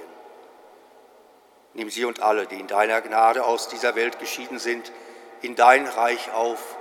Nimm 1.76 1.92
sie 1.92 2.04
und 2.04 2.20
alle, 2.22 2.48
die 2.48 2.60
in 2.60 2.66
deiner 2.66 3.00
Gnade 3.02 3.46
aus 3.46 3.68
dieser 3.68 3.94
Welt 3.94 4.18
geschieden 4.18 4.58
sind, 4.58 4.92
in 5.44 5.56
dein 5.56 5.86
Reich 5.86 6.34
auf, 6.34 6.78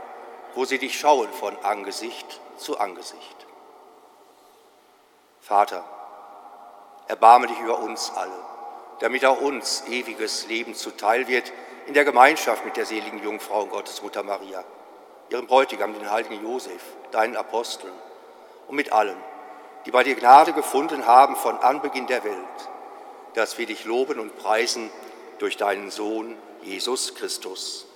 wo 0.54 0.64
sie 0.64 0.78
dich 0.78 0.98
schauen 0.98 1.30
von 1.30 1.54
Angesicht 1.58 2.40
zu 2.56 2.78
Angesicht. 2.78 3.49
Vater, 5.50 5.82
erbarme 7.08 7.48
dich 7.48 7.58
über 7.58 7.80
uns 7.80 8.12
alle, 8.14 8.38
damit 9.00 9.24
auch 9.24 9.40
uns 9.40 9.82
ewiges 9.88 10.46
Leben 10.46 10.76
zuteil 10.76 11.26
wird 11.26 11.52
in 11.88 11.94
der 11.94 12.04
Gemeinschaft 12.04 12.64
mit 12.64 12.76
der 12.76 12.86
seligen 12.86 13.20
Jungfrau 13.20 13.62
und 13.62 13.70
Gottesmutter 13.70 14.22
Maria, 14.22 14.62
ihrem 15.28 15.48
Bräutigam, 15.48 15.92
den 15.92 16.08
heiligen 16.08 16.40
Josef, 16.40 16.80
deinen 17.10 17.34
Aposteln 17.34 17.92
und 18.68 18.76
mit 18.76 18.92
allen, 18.92 19.16
die 19.86 19.90
bei 19.90 20.04
dir 20.04 20.14
Gnade 20.14 20.52
gefunden 20.52 21.04
haben 21.04 21.34
von 21.34 21.58
Anbeginn 21.58 22.06
der 22.06 22.22
Welt, 22.22 22.68
dass 23.34 23.58
wir 23.58 23.66
dich 23.66 23.84
loben 23.84 24.20
und 24.20 24.38
preisen 24.38 24.88
durch 25.40 25.56
deinen 25.56 25.90
Sohn 25.90 26.38
Jesus 26.62 27.16
Christus. 27.16 27.88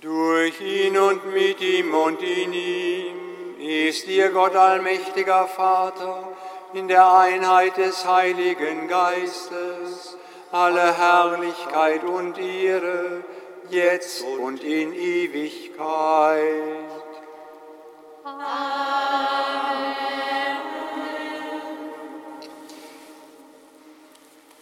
Durch 0.00 0.60
ihn 0.60 0.98
und 0.98 1.32
mit 1.32 1.60
ihm 1.60 1.94
und 1.94 2.20
in 2.20 2.52
ihm 2.52 3.27
ist 3.58 4.06
dir 4.06 4.30
Gott 4.30 4.54
allmächtiger 4.54 5.46
Vater, 5.46 6.36
in 6.74 6.88
der 6.88 7.10
Einheit 7.10 7.76
des 7.76 8.06
Heiligen 8.06 8.88
Geistes, 8.88 10.16
alle 10.52 10.96
Herrlichkeit 10.96 12.04
und 12.04 12.38
Ehre, 12.38 13.24
jetzt 13.70 14.22
und 14.22 14.62
in 14.62 14.94
Ewigkeit. 14.94 16.52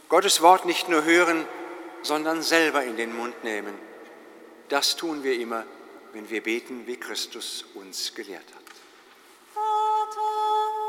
Gottes 0.09 0.41
Wort 0.41 0.65
nicht 0.65 0.89
nur 0.89 1.05
hören, 1.05 1.45
sondern 2.03 2.43
selber 2.43 2.85
in 2.85 2.97
den 2.97 3.15
Mund 3.17 3.43
nehmen. 3.43 3.75
Das 4.69 4.97
tun 4.97 5.25
wir 5.25 5.39
immer, 5.39 5.65
wenn 6.13 6.31
wir 6.31 6.43
beten, 6.43 6.87
wie 6.87 6.97
Christus 6.97 7.65
uns 7.75 8.15
gelehrt 8.15 8.47
hat. 8.55 8.66
Pater 9.57 10.86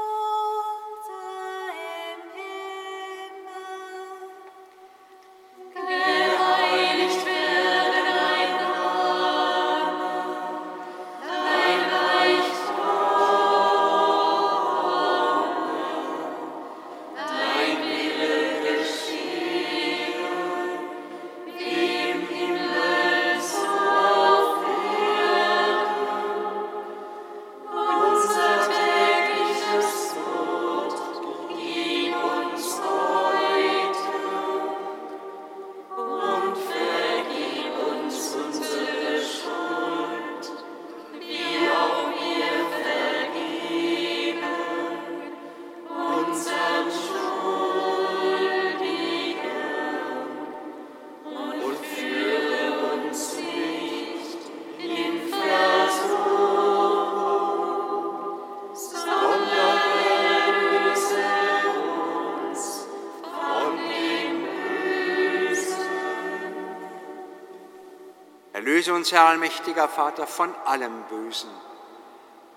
uns, 69.07 69.13
Herr 69.13 69.27
allmächtiger 69.27 69.87
Vater, 69.87 70.27
von 70.27 70.53
allem 70.65 71.03
Bösen. 71.03 71.49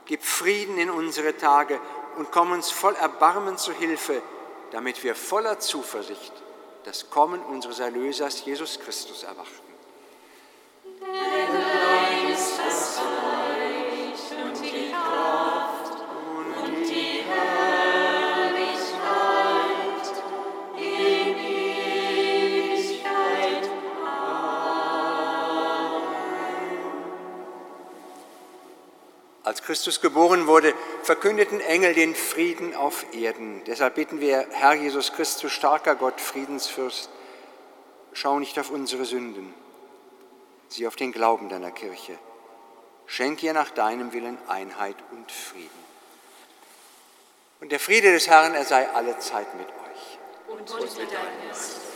Gib 0.06 0.24
Frieden 0.24 0.78
in 0.78 0.90
unsere 0.90 1.36
Tage 1.36 1.78
und 2.16 2.32
komm 2.32 2.50
uns 2.50 2.72
voll 2.72 2.96
Erbarmen 2.96 3.56
zu 3.56 3.72
Hilfe, 3.72 4.20
damit 4.72 5.04
wir 5.04 5.14
voller 5.14 5.60
Zuversicht 5.60 6.32
das 6.84 7.08
Kommen 7.08 7.40
unseres 7.42 7.78
Erlösers 7.78 8.44
Jesus 8.44 8.80
Christus 8.80 9.22
erwarten. 9.22 9.69
Als 29.42 29.62
Christus 29.62 30.00
geboren 30.02 30.46
wurde, 30.46 30.74
verkündeten 31.02 31.60
Engel 31.60 31.94
den 31.94 32.14
Frieden 32.14 32.74
auf 32.74 33.06
Erden. 33.14 33.64
Deshalb 33.64 33.94
bitten 33.94 34.20
wir, 34.20 34.46
Herr 34.50 34.74
Jesus 34.74 35.12
Christus, 35.12 35.52
starker 35.52 35.94
Gott, 35.94 36.20
Friedensfürst, 36.20 37.08
schau 38.12 38.38
nicht 38.38 38.58
auf 38.58 38.70
unsere 38.70 39.06
Sünden, 39.06 39.54
sieh 40.68 40.86
auf 40.86 40.96
den 40.96 41.12
Glauben 41.12 41.48
deiner 41.48 41.70
Kirche. 41.70 42.18
Schenk 43.06 43.42
ihr 43.42 43.54
nach 43.54 43.70
deinem 43.70 44.12
Willen 44.12 44.38
Einheit 44.46 44.96
und 45.10 45.32
Frieden. 45.32 45.80
Und 47.60 47.72
der 47.72 47.80
Friede 47.80 48.12
des 48.12 48.28
Herrn, 48.28 48.54
er 48.54 48.64
sei 48.64 48.88
alle 48.90 49.18
Zeit 49.18 49.54
mit 49.56 49.68
euch. 49.68 50.18
Und 50.48 50.98
mit 50.98 51.12
deinem 51.12 51.48
Geist. 51.48 51.89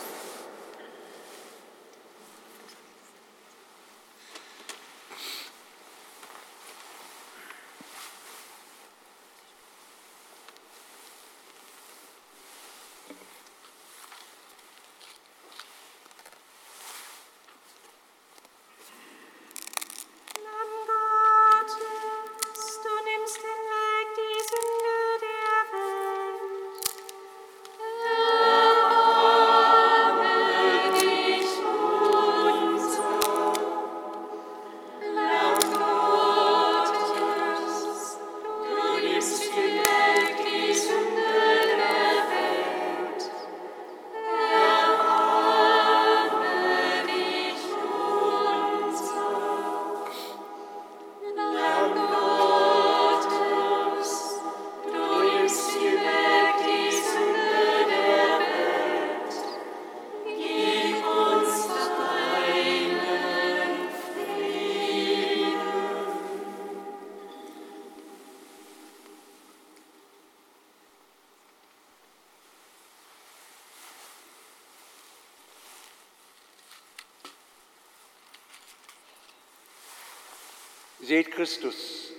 Christus, 81.34 82.12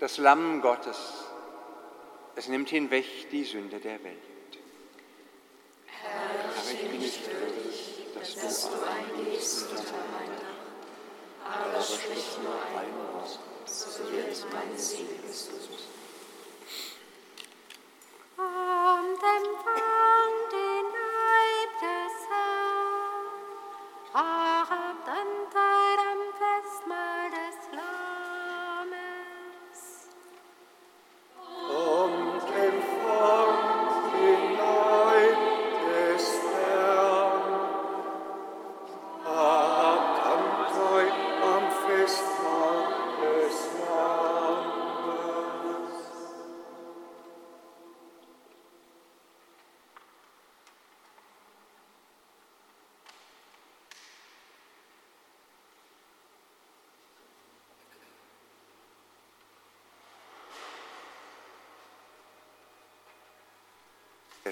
das 0.00 0.18
Lamm 0.18 0.60
Gottes. 0.60 1.24
Es 2.36 2.48
nimmt 2.48 2.68
hinweg 2.68 3.04
die 3.30 3.44
Sünde 3.44 3.80
der 3.80 4.02
Welt. 4.02 4.33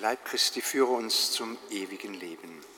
Leib 0.03 0.25
Christi 0.25 0.61
führe 0.61 0.95
uns 0.95 1.31
zum 1.31 1.57
ewigen 1.71 2.15
Leben. 2.15 2.72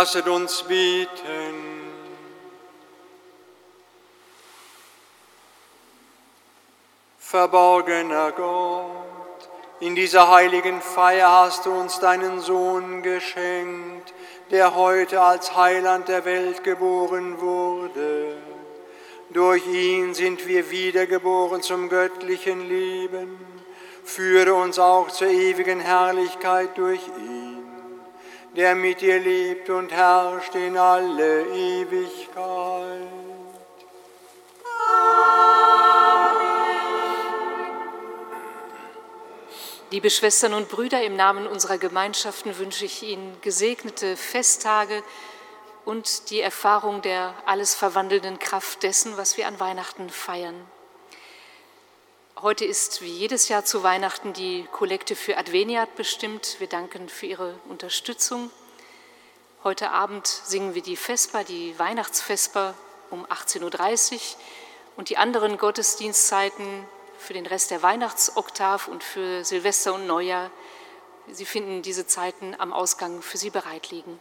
Lasset 0.00 0.28
uns 0.28 0.62
bieten. 0.62 1.56
Verborgener 7.18 8.32
Gott, 8.32 9.50
in 9.80 9.94
dieser 9.94 10.30
heiligen 10.30 10.80
Feier 10.80 11.30
hast 11.30 11.66
du 11.66 11.72
uns 11.72 12.00
deinen 12.00 12.40
Sohn 12.40 13.02
geschenkt, 13.02 14.14
der 14.50 14.74
heute 14.74 15.20
als 15.20 15.54
Heiland 15.54 16.08
der 16.08 16.24
Welt 16.24 16.64
geboren 16.64 17.38
wurde. 17.38 18.38
Durch 19.28 19.66
ihn 19.66 20.14
sind 20.14 20.46
wir 20.46 20.70
wiedergeboren 20.70 21.60
zum 21.60 21.90
göttlichen 21.90 22.66
Leben. 22.66 23.38
Führe 24.02 24.54
uns 24.54 24.78
auch 24.78 25.10
zur 25.10 25.28
ewigen 25.28 25.78
Herrlichkeit 25.78 26.78
durch 26.78 27.06
ihn, 27.18 27.49
der 28.60 28.74
mit 28.74 29.00
dir 29.00 29.18
lebt 29.18 29.70
und 29.70 29.90
herrscht 29.90 30.54
in 30.54 30.76
alle 30.76 31.46
Ewigkeit. 31.46 33.08
Liebe 39.90 40.10
Schwestern 40.10 40.52
und 40.52 40.68
Brüder, 40.68 41.02
im 41.02 41.16
Namen 41.16 41.46
unserer 41.46 41.78
Gemeinschaften 41.78 42.58
wünsche 42.58 42.84
ich 42.84 43.02
Ihnen 43.02 43.34
gesegnete 43.40 44.14
Festtage 44.14 45.02
und 45.86 46.28
die 46.28 46.42
Erfahrung 46.42 47.00
der 47.00 47.32
alles 47.46 47.74
verwandelnden 47.74 48.38
Kraft 48.38 48.82
dessen, 48.82 49.16
was 49.16 49.38
wir 49.38 49.48
an 49.48 49.58
Weihnachten 49.58 50.10
feiern. 50.10 50.66
Heute 52.42 52.64
ist 52.64 53.02
wie 53.02 53.12
jedes 53.12 53.50
Jahr 53.50 53.66
zu 53.66 53.82
Weihnachten 53.82 54.32
die 54.32 54.66
Kollekte 54.72 55.14
für 55.14 55.36
Adveniat 55.36 55.94
bestimmt. 55.94 56.56
Wir 56.58 56.68
danken 56.68 57.10
für 57.10 57.26
Ihre 57.26 57.54
Unterstützung. 57.68 58.50
Heute 59.62 59.90
Abend 59.90 60.26
singen 60.26 60.74
wir 60.74 60.80
die 60.80 60.96
Vesper, 60.96 61.44
die 61.44 61.78
Weihnachtsvesper 61.78 62.72
um 63.10 63.26
18.30 63.26 64.14
Uhr 64.14 64.20
und 64.96 65.10
die 65.10 65.18
anderen 65.18 65.58
Gottesdienstzeiten 65.58 66.64
für 67.18 67.34
den 67.34 67.44
Rest 67.44 67.72
der 67.72 67.82
Weihnachtsoktav 67.82 68.88
und 68.88 69.04
für 69.04 69.44
Silvester 69.44 69.92
und 69.92 70.06
Neujahr. 70.06 70.50
Sie 71.30 71.44
finden 71.44 71.82
diese 71.82 72.06
Zeiten 72.06 72.54
am 72.56 72.72
Ausgang 72.72 73.20
für 73.20 73.36
Sie 73.36 73.50
bereit 73.50 73.90
liegen. 73.90 74.18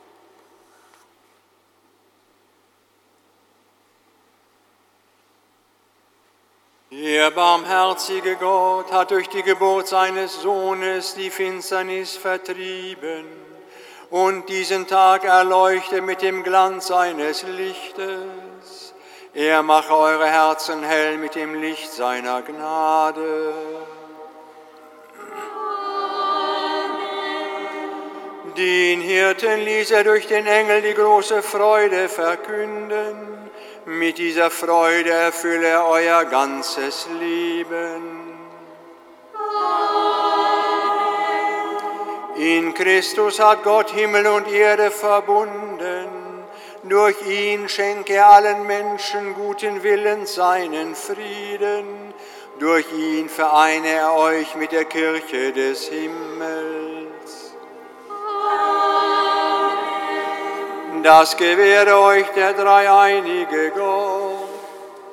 Der 6.91 7.29
barmherzige 7.29 8.35
Gott 8.37 8.91
hat 8.91 9.11
durch 9.11 9.29
die 9.29 9.43
Geburt 9.43 9.87
seines 9.87 10.41
Sohnes 10.41 11.13
die 11.13 11.29
Finsternis 11.29 12.17
vertrieben 12.17 13.25
und 14.09 14.49
diesen 14.49 14.87
Tag 14.87 15.23
erleuchtet 15.23 16.03
mit 16.03 16.23
dem 16.23 16.41
Glanz 16.41 16.87
seines 16.87 17.43
Lichtes. 17.43 18.95
Er 19.35 19.61
mache 19.61 19.95
eure 19.95 20.25
Herzen 20.25 20.81
hell 20.81 21.19
mit 21.19 21.35
dem 21.35 21.61
Licht 21.61 21.91
seiner 21.91 22.41
Gnade. 22.41 23.53
Den 28.57 28.99
Hirten 28.99 29.59
ließ 29.63 29.91
er 29.91 30.03
durch 30.03 30.25
den 30.25 30.47
Engel 30.47 30.81
die 30.81 30.95
große 30.95 31.43
Freude 31.43 32.09
verkünden. 32.09 33.38
Mit 33.89 34.19
dieser 34.19 34.51
Freude 34.51 35.09
erfülle 35.09 35.65
er 35.65 35.87
euer 35.87 36.23
ganzes 36.25 37.07
Leben. 37.19 38.37
In 42.35 42.75
Christus 42.75 43.39
hat 43.39 43.63
Gott 43.63 43.89
Himmel 43.89 44.27
und 44.27 44.47
Erde 44.47 44.91
verbunden. 44.91 46.07
Durch 46.83 47.19
ihn 47.25 47.67
schenke 47.67 48.13
er 48.13 48.29
allen 48.29 48.67
Menschen 48.67 49.33
guten 49.33 49.81
Willens 49.81 50.35
seinen 50.35 50.93
Frieden. 50.93 52.13
Durch 52.59 52.85
ihn 52.93 53.27
vereine 53.27 53.87
er 53.87 54.13
euch 54.13 54.53
mit 54.53 54.71
der 54.71 54.85
Kirche 54.85 55.51
des 55.51 55.87
Himmels. 55.87 57.55
Das 61.03 61.37
gewähre 61.37 61.97
euch 61.99 62.25
der 62.35 62.53
dreieinige 62.53 63.71
Gott, 63.71 64.49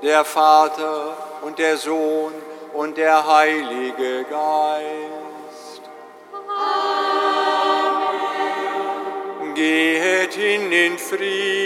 der 0.02 0.24
Vater 0.24 1.16
und 1.42 1.58
der 1.58 1.76
Sohn 1.76 2.32
und 2.74 2.96
der 2.96 3.26
Heilige 3.26 4.24
Geist. 4.24 5.82
Amen. 6.32 7.24
Gehet 9.54 10.32
hin 10.34 10.72
in 10.72 10.98
Frieden. 10.98 11.65